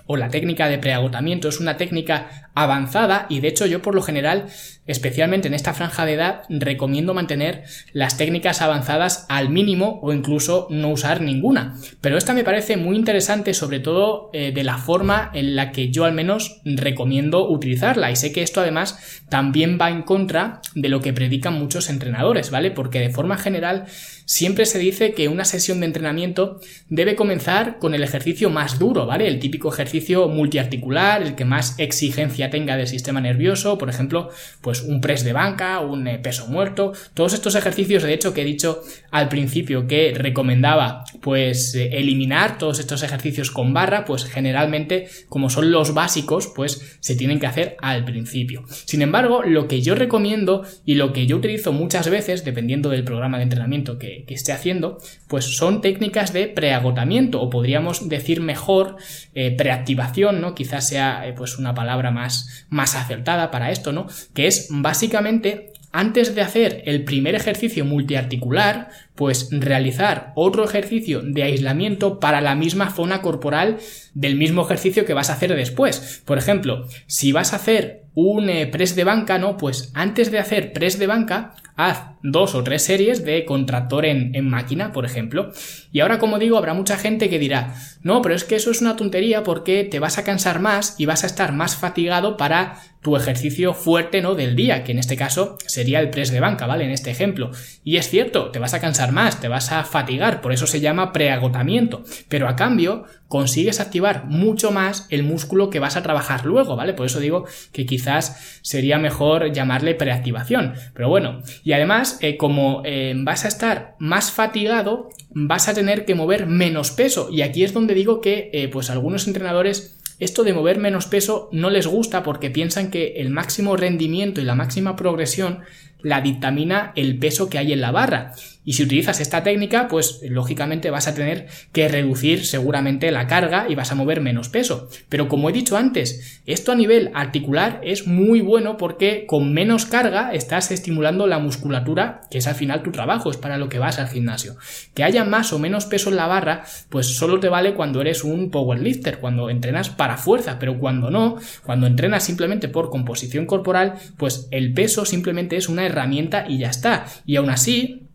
o 0.05 0.17
la 0.17 0.29
técnica 0.29 0.67
de 0.67 0.77
preagotamiento 0.77 1.49
es 1.49 1.59
una 1.59 1.77
técnica 1.77 2.49
avanzada 2.55 3.25
y 3.29 3.39
de 3.39 3.47
hecho 3.47 3.65
yo 3.65 3.81
por 3.81 3.95
lo 3.95 4.01
general 4.01 4.47
especialmente 4.85 5.47
en 5.47 5.53
esta 5.53 5.73
franja 5.73 6.05
de 6.05 6.13
edad, 6.13 6.41
recomiendo 6.49 7.13
mantener 7.13 7.63
las 7.93 8.17
técnicas 8.17 8.61
avanzadas 8.61 9.25
al 9.29 9.49
mínimo 9.49 9.99
o 10.01 10.11
incluso 10.13 10.67
no 10.69 10.89
usar 10.89 11.21
ninguna. 11.21 11.75
Pero 12.01 12.17
esta 12.17 12.33
me 12.33 12.43
parece 12.43 12.77
muy 12.77 12.95
interesante, 12.95 13.53
sobre 13.53 13.79
todo 13.79 14.29
eh, 14.33 14.51
de 14.53 14.63
la 14.63 14.77
forma 14.77 15.31
en 15.33 15.55
la 15.55 15.71
que 15.71 15.89
yo 15.89 16.05
al 16.05 16.13
menos 16.13 16.61
recomiendo 16.65 17.49
utilizarla. 17.49 18.11
Y 18.11 18.15
sé 18.15 18.31
que 18.31 18.43
esto 18.43 18.61
además 18.61 19.23
también 19.29 19.77
va 19.79 19.89
en 19.89 20.03
contra 20.03 20.61
de 20.75 20.89
lo 20.89 21.01
que 21.01 21.13
predican 21.13 21.53
muchos 21.53 21.89
entrenadores, 21.89 22.51
¿vale? 22.51 22.71
Porque 22.71 22.99
de 22.99 23.09
forma 23.09 23.37
general 23.37 23.85
siempre 24.25 24.65
se 24.65 24.79
dice 24.79 25.13
que 25.13 25.27
una 25.27 25.45
sesión 25.45 25.79
de 25.79 25.85
entrenamiento 25.85 26.59
debe 26.89 27.15
comenzar 27.15 27.79
con 27.79 27.93
el 27.93 28.03
ejercicio 28.03 28.49
más 28.49 28.79
duro, 28.79 29.05
¿vale? 29.05 29.27
El 29.27 29.39
típico 29.39 29.71
ejercicio 29.71 30.27
multiarticular, 30.27 31.21
el 31.21 31.35
que 31.35 31.45
más 31.45 31.75
exigencia 31.77 32.49
tenga 32.49 32.77
del 32.77 32.87
sistema 32.87 33.21
nervioso, 33.21 33.77
por 33.77 33.89
ejemplo, 33.89 34.29
pues 34.61 34.72
pues 34.73 34.81
un 34.81 35.01
press 35.01 35.23
de 35.23 35.33
banca, 35.33 35.81
un 35.81 36.07
eh, 36.07 36.17
peso 36.17 36.47
muerto, 36.47 36.93
todos 37.13 37.35
estos 37.35 37.53
ejercicios 37.53 38.01
de 38.01 38.11
hecho 38.11 38.33
que 38.33 38.41
he 38.41 38.43
dicho 38.43 38.81
al 39.11 39.29
principio 39.29 39.85
que 39.85 40.15
recomendaba 40.17 41.03
pues 41.21 41.75
eh, 41.75 41.89
eliminar 41.99 42.57
todos 42.57 42.79
estos 42.79 43.03
ejercicios 43.03 43.51
con 43.51 43.71
barra, 43.71 44.03
pues 44.03 44.25
generalmente 44.25 45.09
como 45.29 45.51
son 45.51 45.69
los 45.69 45.93
básicos 45.93 46.51
pues 46.55 46.97
se 47.01 47.15
tienen 47.15 47.39
que 47.39 47.45
hacer 47.45 47.77
al 47.81 48.03
principio. 48.03 48.63
Sin 48.67 49.03
embargo, 49.03 49.43
lo 49.43 49.67
que 49.67 49.83
yo 49.83 49.93
recomiendo 49.93 50.63
y 50.85 50.95
lo 50.95 51.13
que 51.13 51.27
yo 51.27 51.37
utilizo 51.37 51.71
muchas 51.71 52.09
veces, 52.09 52.43
dependiendo 52.43 52.89
del 52.89 53.03
programa 53.03 53.37
de 53.37 53.43
entrenamiento 53.43 53.99
que, 53.99 54.25
esté 54.33 54.51
haciendo, 54.51 54.97
pues 55.27 55.55
son 55.57 55.81
técnicas 55.81 56.33
de 56.33 56.47
preagotamiento 56.47 57.39
o 57.39 57.51
podríamos 57.51 58.09
decir 58.09 58.41
mejor 58.41 58.95
eh, 59.35 59.55
preactivación, 59.55 60.41
¿no? 60.41 60.55
Quizás 60.55 60.87
sea 60.87 61.31
pues 61.37 61.59
una 61.59 61.75
palabra 61.75 62.09
más, 62.09 62.65
más 62.69 62.95
acertada 62.95 63.51
para 63.51 63.69
esto, 63.69 63.91
¿no? 63.91 64.07
Que 64.33 64.47
es 64.47 64.62
básicamente 64.69 65.73
antes 65.93 66.33
de 66.33 66.41
hacer 66.41 66.81
el 66.85 67.03
primer 67.03 67.35
ejercicio 67.35 67.85
multiarticular, 67.85 68.89
pues 69.13 69.49
realizar 69.51 70.33
otro 70.35 70.65
ejercicio 70.65 71.21
de 71.21 71.43
aislamiento 71.43 72.19
para 72.19 72.41
la 72.41 72.55
misma 72.55 72.89
zona 72.89 73.21
corporal 73.21 73.77
del 74.15 74.35
mismo 74.35 74.65
ejercicio 74.65 75.05
que 75.05 75.13
vas 75.13 75.29
a 75.29 75.33
hacer 75.33 75.55
después. 75.55 76.23
Por 76.25 76.39
ejemplo, 76.39 76.87
si 77.05 77.31
vas 77.31 77.53
a 77.53 77.57
hacer 77.57 78.05
un 78.15 78.49
eh, 78.49 78.65
press 78.65 78.95
de 78.95 79.03
banca, 79.03 79.37
¿no? 79.37 79.55
Pues 79.55 79.91
antes 79.93 80.31
de 80.31 80.39
hacer 80.39 80.73
press 80.73 80.97
de 80.97 81.05
banca, 81.05 81.53
haz 81.75 82.01
dos 82.23 82.55
o 82.55 82.63
tres 82.63 82.81
series 82.81 83.23
de 83.23 83.45
contractor 83.45 84.05
en, 84.05 84.33
en, 84.35 84.49
máquina, 84.49 84.91
por 84.91 85.05
ejemplo. 85.05 85.51
Y 85.91 85.99
ahora, 85.99 86.17
como 86.17 86.39
digo, 86.39 86.57
habrá 86.57 86.73
mucha 86.73 86.97
gente 86.97 87.29
que 87.29 87.37
dirá, 87.37 87.75
no, 88.03 88.21
pero 88.21 88.35
es 88.35 88.43
que 88.43 88.55
eso 88.55 88.69
es 88.69 88.81
una 88.81 88.95
tontería 88.95 89.43
porque 89.43 89.83
te 89.85 89.99
vas 89.99 90.17
a 90.17 90.23
cansar 90.23 90.59
más 90.59 90.95
y 90.97 91.05
vas 91.05 91.23
a 91.23 91.27
estar 91.27 91.53
más 91.53 91.75
fatigado 91.75 92.37
para 92.37 92.81
tu 93.03 93.17
ejercicio 93.17 93.73
fuerte, 93.73 94.21
¿no? 94.21 94.33
Del 94.33 94.55
día, 94.55 94.83
que 94.83 94.93
en 94.93 94.99
este 94.99 95.17
caso 95.17 95.57
sería 95.67 95.99
el 95.99 96.09
press 96.09 96.31
de 96.31 96.39
banca, 96.39 96.65
¿vale? 96.65 96.85
En 96.85 96.91
este 96.91 97.11
ejemplo. 97.11 97.51
Y 97.83 97.97
es 97.97 98.09
cierto, 98.09 98.49
te 98.49 98.59
vas 98.59 98.73
a 98.73 98.79
cansar 98.79 99.11
más, 99.11 99.41
te 99.41 99.49
vas 99.49 99.71
a 99.71 99.83
fatigar, 99.83 100.41
por 100.41 100.53
eso 100.53 100.67
se 100.67 100.79
llama 100.79 101.11
preagotamiento. 101.11 102.03
Pero 102.29 102.47
a 102.47 102.55
cambio, 102.55 103.03
consigues 103.27 103.79
activar 103.79 104.25
mucho 104.25 104.71
más 104.71 105.07
el 105.09 105.23
músculo 105.23 105.69
que 105.69 105.79
vas 105.79 105.97
a 105.97 106.01
trabajar 106.03 106.45
luego, 106.45 106.75
¿vale? 106.75 106.93
Por 106.93 107.05
eso 107.05 107.19
digo 107.19 107.45
que 107.73 107.85
quizás 107.85 108.59
sería 108.61 108.97
mejor 108.99 109.51
llamarle 109.51 109.95
preactivación. 109.95 110.73
Pero 110.93 111.09
bueno, 111.09 111.41
y 111.63 111.73
además, 111.73 112.17
eh, 112.21 112.37
como 112.37 112.83
eh, 112.85 113.13
vas 113.17 113.43
a 113.43 113.49
estar 113.49 113.95
más 113.99 114.31
fatigado, 114.31 115.09
vas 115.33 115.67
a 115.67 115.73
tener 115.73 116.05
que 116.05 116.15
mover 116.15 116.47
menos 116.47 116.91
peso. 116.91 117.29
Y 117.31 117.41
aquí 117.41 117.63
es 117.63 117.73
donde 117.73 117.93
digo 117.93 118.21
que, 118.21 118.49
eh, 118.53 118.67
pues 118.67 118.89
algunos 118.89 119.27
entrenadores 119.27 119.99
esto 120.19 120.43
de 120.43 120.53
mover 120.53 120.77
menos 120.77 121.07
peso 121.07 121.49
no 121.51 121.69
les 121.69 121.87
gusta 121.87 122.23
porque 122.23 122.49
piensan 122.49 122.91
que 122.91 123.15
el 123.17 123.29
máximo 123.29 123.75
rendimiento 123.75 124.41
y 124.41 124.45
la 124.45 124.55
máxima 124.55 124.95
progresión 124.95 125.59
la 126.01 126.21
dictamina 126.21 126.91
el 126.95 127.17
peso 127.17 127.49
que 127.49 127.57
hay 127.57 127.73
en 127.73 127.81
la 127.81 127.91
barra. 127.91 128.33
Y 128.65 128.73
si 128.73 128.83
utilizas 128.83 129.19
esta 129.19 129.43
técnica, 129.43 129.87
pues 129.87 130.21
lógicamente 130.23 130.89
vas 130.89 131.07
a 131.07 131.15
tener 131.15 131.47
que 131.71 131.87
reducir 131.87 132.45
seguramente 132.45 133.11
la 133.11 133.27
carga 133.27 133.65
y 133.69 133.75
vas 133.75 133.91
a 133.91 133.95
mover 133.95 134.21
menos 134.21 134.49
peso. 134.49 134.89
Pero 135.09 135.27
como 135.27 135.49
he 135.49 135.53
dicho 135.53 135.77
antes, 135.77 136.41
esto 136.45 136.71
a 136.71 136.75
nivel 136.75 137.11
articular 137.13 137.81
es 137.83 138.07
muy 138.07 138.41
bueno 138.41 138.77
porque 138.77 139.25
con 139.25 139.53
menos 139.53 139.85
carga 139.85 140.33
estás 140.33 140.71
estimulando 140.71 141.27
la 141.27 141.39
musculatura, 141.39 142.21
que 142.31 142.37
es 142.37 142.47
al 142.47 142.55
final 142.55 142.83
tu 142.83 142.91
trabajo, 142.91 143.31
es 143.31 143.37
para 143.37 143.57
lo 143.57 143.69
que 143.69 143.79
vas 143.79 143.99
al 143.99 144.09
gimnasio. 144.09 144.55
Que 144.93 145.03
haya 145.03 145.25
más 145.25 145.53
o 145.53 145.59
menos 145.59 145.85
peso 145.85 146.09
en 146.09 146.15
la 146.15 146.27
barra, 146.27 146.63
pues 146.89 147.07
solo 147.17 147.39
te 147.39 147.49
vale 147.49 147.73
cuando 147.73 148.01
eres 148.01 148.23
un 148.23 148.49
powerlifter, 148.49 149.19
cuando 149.19 149.49
entrenas 149.49 149.89
para 149.89 150.17
fuerza, 150.17 150.57
pero 150.59 150.79
cuando 150.79 151.09
no, 151.09 151.37
cuando 151.63 151.87
entrenas 151.87 152.23
simplemente 152.23 152.67
por 152.69 152.89
composición 152.89 153.45
corporal, 153.45 153.95
pues 154.17 154.47
el 154.51 154.73
peso 154.73 155.05
simplemente 155.05 155.57
es 155.57 155.69
una 155.69 155.85
herramienta 155.85 156.45
y 156.47 156.59
ya 156.59 156.69
está. 156.69 157.05
Y 157.25 157.35
aún 157.35 157.49
así, 157.49 158.07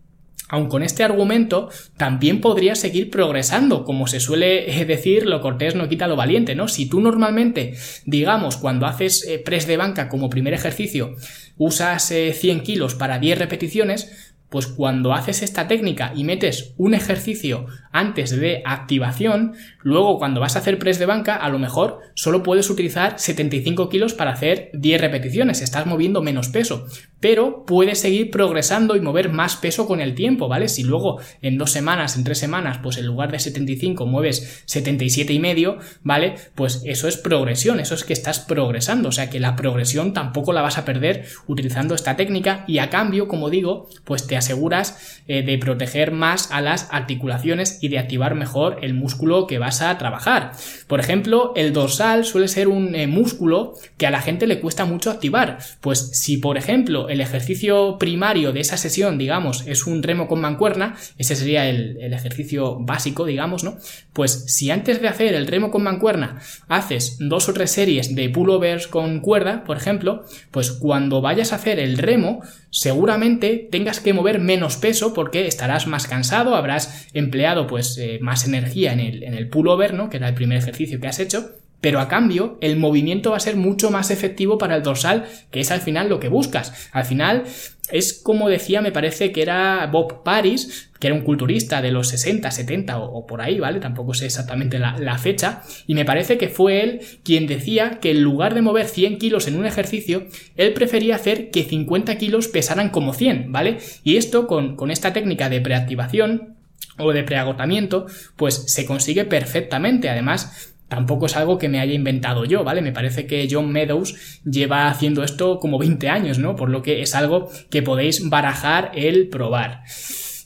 aun 0.48 0.68
con 0.68 0.82
este 0.82 1.04
argumento, 1.04 1.68
también 1.96 2.40
podrías 2.40 2.78
seguir 2.78 3.10
progresando. 3.10 3.84
Como 3.84 4.06
se 4.06 4.20
suele 4.20 4.80
eh, 4.80 4.84
decir, 4.84 5.26
lo 5.26 5.40
cortés 5.40 5.74
no 5.74 5.88
quita 5.88 6.08
lo 6.08 6.16
valiente, 6.16 6.54
¿no? 6.54 6.68
Si 6.68 6.88
tú 6.88 7.00
normalmente, 7.00 7.74
digamos, 8.06 8.56
cuando 8.56 8.86
haces 8.86 9.26
eh, 9.26 9.38
press 9.38 9.66
de 9.66 9.76
banca 9.76 10.08
como 10.08 10.30
primer 10.30 10.54
ejercicio, 10.54 11.14
usas 11.56 12.04
100 12.04 12.62
kilos 12.62 12.94
para 12.94 13.18
10 13.18 13.38
repeticiones, 13.38 14.34
pues 14.50 14.66
cuando 14.66 15.12
haces 15.12 15.42
esta 15.42 15.68
técnica 15.68 16.12
y 16.14 16.24
metes 16.24 16.74
un 16.76 16.94
ejercicio 16.94 17.66
antes 17.92 18.30
de 18.38 18.62
activación, 18.64 19.54
luego 19.82 20.18
cuando 20.18 20.40
vas 20.40 20.56
a 20.56 20.60
hacer 20.60 20.78
press 20.78 20.98
de 20.98 21.06
banca, 21.06 21.36
a 21.36 21.48
lo 21.48 21.58
mejor 21.58 22.00
solo 22.14 22.42
puedes 22.42 22.70
utilizar 22.70 23.18
75 23.18 23.88
kilos 23.88 24.14
para 24.14 24.32
hacer 24.32 24.70
10 24.74 25.00
repeticiones, 25.00 25.60
estás 25.62 25.86
moviendo 25.86 26.22
menos 26.22 26.48
peso, 26.48 26.86
pero 27.20 27.64
puedes 27.66 28.00
seguir 28.00 28.30
progresando 28.30 28.96
y 28.96 29.00
mover 29.00 29.30
más 29.30 29.56
peso 29.56 29.86
con 29.86 30.00
el 30.00 30.14
tiempo, 30.14 30.48
¿vale? 30.48 30.68
Si 30.68 30.84
luego 30.84 31.20
en 31.42 31.58
dos 31.58 31.72
semanas, 31.72 32.16
en 32.16 32.24
tres 32.24 32.38
semanas, 32.38 32.78
pues 32.82 32.96
en 32.98 33.06
lugar 33.06 33.32
de 33.32 33.38
75 33.38 34.06
mueves 34.06 34.62
77 34.66 35.32
y 35.32 35.38
medio, 35.38 35.78
¿vale? 36.02 36.36
Pues 36.54 36.82
eso 36.84 37.08
es 37.08 37.16
progresión, 37.16 37.80
eso 37.80 37.94
es 37.94 38.04
que 38.04 38.12
estás 38.12 38.40
progresando, 38.40 39.08
o 39.08 39.12
sea 39.12 39.30
que 39.30 39.40
la 39.40 39.56
progresión 39.56 40.12
tampoco 40.12 40.52
la 40.52 40.62
vas 40.62 40.78
a 40.78 40.84
perder 40.84 41.26
utilizando 41.46 41.94
esta 41.94 42.16
técnica 42.16 42.64
y 42.66 42.78
a 42.78 42.90
cambio, 42.90 43.28
como 43.28 43.50
digo, 43.50 43.88
pues 44.04 44.26
te 44.26 44.37
aseguras 44.38 45.22
eh, 45.28 45.42
de 45.42 45.58
proteger 45.58 46.12
más 46.12 46.50
a 46.50 46.60
las 46.60 46.88
articulaciones 46.90 47.78
y 47.82 47.88
de 47.88 47.98
activar 47.98 48.34
mejor 48.34 48.78
el 48.82 48.94
músculo 48.94 49.46
que 49.46 49.58
vas 49.58 49.82
a 49.82 49.96
trabajar. 49.98 50.52
Por 50.86 51.00
ejemplo, 51.00 51.52
el 51.56 51.72
dorsal 51.72 52.24
suele 52.24 52.48
ser 52.48 52.68
un 52.68 52.94
eh, 52.94 53.06
músculo 53.06 53.74
que 53.96 54.06
a 54.06 54.10
la 54.10 54.20
gente 54.20 54.46
le 54.46 54.60
cuesta 54.60 54.84
mucho 54.84 55.10
activar. 55.10 55.58
Pues 55.80 56.10
si, 56.12 56.38
por 56.38 56.56
ejemplo, 56.56 57.08
el 57.08 57.20
ejercicio 57.20 57.98
primario 57.98 58.52
de 58.52 58.60
esa 58.60 58.76
sesión, 58.76 59.18
digamos, 59.18 59.66
es 59.66 59.86
un 59.86 60.02
remo 60.02 60.28
con 60.28 60.40
mancuerna, 60.40 60.96
ese 61.18 61.36
sería 61.36 61.68
el, 61.68 61.98
el 62.00 62.12
ejercicio 62.12 62.78
básico, 62.80 63.24
digamos, 63.24 63.64
¿no? 63.64 63.76
Pues 64.12 64.44
si 64.46 64.70
antes 64.70 65.00
de 65.00 65.08
hacer 65.08 65.34
el 65.34 65.46
remo 65.46 65.70
con 65.70 65.82
mancuerna 65.82 66.40
haces 66.68 67.16
dos 67.20 67.48
o 67.48 67.52
tres 67.52 67.70
series 67.70 68.14
de 68.14 68.28
pullovers 68.28 68.86
con 68.88 69.20
cuerda, 69.20 69.64
por 69.64 69.76
ejemplo, 69.76 70.24
pues 70.50 70.72
cuando 70.72 71.20
vayas 71.20 71.52
a 71.52 71.56
hacer 71.56 71.78
el 71.78 71.98
remo, 71.98 72.40
seguramente 72.70 73.68
tengas 73.70 74.00
que 74.00 74.12
mover 74.12 74.27
menos 74.38 74.76
peso 74.76 75.14
porque 75.14 75.46
estarás 75.46 75.86
más 75.86 76.06
cansado, 76.06 76.54
habrás 76.54 77.06
empleado 77.14 77.66
pues 77.66 77.96
eh, 77.98 78.18
más 78.20 78.46
energía 78.46 78.92
en 78.92 79.00
el, 79.00 79.22
en 79.22 79.34
el 79.34 79.48
pullover, 79.48 79.94
¿no? 79.94 80.10
Que 80.10 80.18
era 80.18 80.28
el 80.28 80.34
primer 80.34 80.58
ejercicio 80.58 81.00
que 81.00 81.08
has 81.08 81.18
hecho. 81.18 81.57
Pero 81.80 82.00
a 82.00 82.08
cambio, 82.08 82.58
el 82.60 82.76
movimiento 82.76 83.30
va 83.30 83.36
a 83.36 83.40
ser 83.40 83.56
mucho 83.56 83.90
más 83.90 84.10
efectivo 84.10 84.58
para 84.58 84.76
el 84.76 84.82
dorsal, 84.82 85.26
que 85.50 85.60
es 85.60 85.70
al 85.70 85.80
final 85.80 86.08
lo 86.08 86.18
que 86.18 86.28
buscas. 86.28 86.88
Al 86.92 87.04
final, 87.04 87.44
es 87.90 88.12
como 88.12 88.48
decía, 88.48 88.82
me 88.82 88.92
parece 88.92 89.32
que 89.32 89.42
era 89.42 89.86
Bob 89.86 90.22
Paris, 90.24 90.90
que 90.98 91.06
era 91.06 91.14
un 91.14 91.22
culturista 91.22 91.80
de 91.80 91.92
los 91.92 92.08
60, 92.08 92.50
70 92.50 92.98
o, 92.98 93.26
por 93.26 93.40
ahí, 93.40 93.60
¿vale? 93.60 93.78
Tampoco 93.78 94.12
sé 94.12 94.26
exactamente 94.26 94.78
la, 94.78 95.18
fecha. 95.18 95.62
Y 95.86 95.94
me 95.94 96.04
parece 96.04 96.36
que 96.36 96.48
fue 96.48 96.82
él 96.82 97.00
quien 97.22 97.46
decía 97.46 97.98
que 98.00 98.10
en 98.10 98.22
lugar 98.22 98.54
de 98.54 98.62
mover 98.62 98.86
100 98.86 99.18
kilos 99.18 99.46
en 99.46 99.56
un 99.56 99.64
ejercicio, 99.64 100.26
él 100.56 100.72
prefería 100.72 101.14
hacer 101.14 101.50
que 101.50 101.64
50 101.64 102.18
kilos 102.18 102.48
pesaran 102.48 102.90
como 102.90 103.14
100, 103.14 103.52
¿vale? 103.52 103.78
Y 104.02 104.16
esto 104.16 104.46
con, 104.46 104.76
con 104.76 104.90
esta 104.90 105.12
técnica 105.12 105.48
de 105.48 105.60
preactivación 105.60 106.56
o 106.98 107.12
de 107.12 107.22
preagotamiento, 107.22 108.06
pues 108.36 108.64
se 108.66 108.84
consigue 108.84 109.24
perfectamente. 109.24 110.08
Además, 110.08 110.74
Tampoco 110.88 111.26
es 111.26 111.36
algo 111.36 111.58
que 111.58 111.68
me 111.68 111.80
haya 111.80 111.92
inventado 111.92 112.44
yo, 112.44 112.64
¿vale? 112.64 112.80
Me 112.80 112.92
parece 112.92 113.26
que 113.26 113.46
John 113.50 113.70
Meadows 113.70 114.40
lleva 114.44 114.88
haciendo 114.88 115.22
esto 115.22 115.60
como 115.60 115.78
20 115.78 116.08
años, 116.08 116.38
¿no? 116.38 116.56
Por 116.56 116.70
lo 116.70 116.82
que 116.82 117.02
es 117.02 117.14
algo 117.14 117.50
que 117.70 117.82
podéis 117.82 118.28
barajar 118.28 118.92
el 118.94 119.28
probar. 119.28 119.82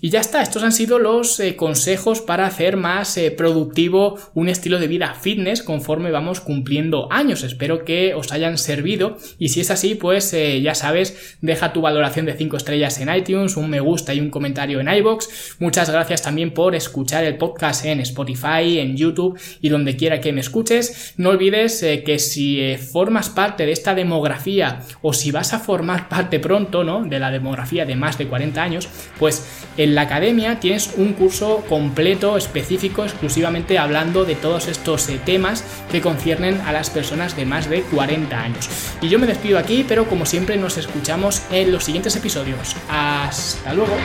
Y 0.04 0.10
ya 0.10 0.18
está, 0.18 0.42
estos 0.42 0.64
han 0.64 0.72
sido 0.72 0.98
los 0.98 1.38
eh, 1.38 1.54
consejos 1.54 2.20
para 2.20 2.44
hacer 2.44 2.76
más 2.76 3.16
eh, 3.16 3.30
productivo 3.30 4.18
un 4.34 4.48
estilo 4.48 4.80
de 4.80 4.88
vida 4.88 5.14
fitness 5.14 5.62
conforme 5.62 6.10
vamos 6.10 6.40
cumpliendo 6.40 7.06
años. 7.12 7.44
Espero 7.44 7.84
que 7.84 8.12
os 8.12 8.32
hayan 8.32 8.58
servido 8.58 9.16
y 9.38 9.50
si 9.50 9.60
es 9.60 9.70
así, 9.70 9.94
pues 9.94 10.34
eh, 10.34 10.60
ya 10.60 10.74
sabes, 10.74 11.36
deja 11.40 11.72
tu 11.72 11.82
valoración 11.82 12.26
de 12.26 12.34
5 12.34 12.56
estrellas 12.56 12.98
en 12.98 13.14
iTunes, 13.14 13.56
un 13.56 13.70
me 13.70 13.78
gusta 13.78 14.12
y 14.12 14.18
un 14.18 14.30
comentario 14.30 14.80
en 14.80 14.92
iBox. 14.92 15.58
Muchas 15.60 15.88
gracias 15.88 16.20
también 16.20 16.52
por 16.52 16.74
escuchar 16.74 17.22
el 17.22 17.38
podcast 17.38 17.84
en 17.84 18.00
Spotify, 18.00 18.80
en 18.80 18.96
YouTube 18.96 19.38
y 19.60 19.68
donde 19.68 19.94
quiera 19.94 20.20
que 20.20 20.32
me 20.32 20.40
escuches. 20.40 21.14
No 21.16 21.30
olvides 21.30 21.78
que 22.04 22.18
si 22.18 22.76
formas 22.76 23.30
parte 23.30 23.66
de 23.66 23.72
esta 23.72 23.94
demografía 23.94 24.80
o 25.00 25.12
si 25.12 25.30
vas 25.30 25.54
a 25.54 25.60
formar 25.60 26.08
parte 26.08 26.40
pronto, 26.40 26.82
¿no? 26.82 27.04
De 27.04 27.20
la 27.20 27.30
demografía 27.30 27.86
de 27.86 27.94
más 27.94 28.18
de 28.18 28.26
40 28.26 28.60
años, 28.60 28.88
pues 29.20 29.46
el 29.76 29.91
la 29.94 30.02
academia 30.02 30.60
tienes 30.60 30.94
un 30.96 31.12
curso 31.12 31.64
completo, 31.68 32.36
específico, 32.36 33.04
exclusivamente 33.04 33.78
hablando 33.78 34.24
de 34.24 34.34
todos 34.34 34.68
estos 34.68 35.08
eh, 35.08 35.20
temas 35.24 35.64
que 35.90 36.00
conciernen 36.00 36.60
a 36.62 36.72
las 36.72 36.90
personas 36.90 37.36
de 37.36 37.44
más 37.44 37.68
de 37.68 37.82
40 37.82 38.40
años. 38.40 38.68
Y 39.00 39.08
yo 39.08 39.18
me 39.18 39.26
despido 39.26 39.58
aquí, 39.58 39.84
pero 39.86 40.06
como 40.06 40.26
siempre 40.26 40.56
nos 40.56 40.78
escuchamos 40.78 41.42
en 41.50 41.72
los 41.72 41.84
siguientes 41.84 42.16
episodios. 42.16 42.76
Hasta 42.88 43.74
luego. 43.74 43.96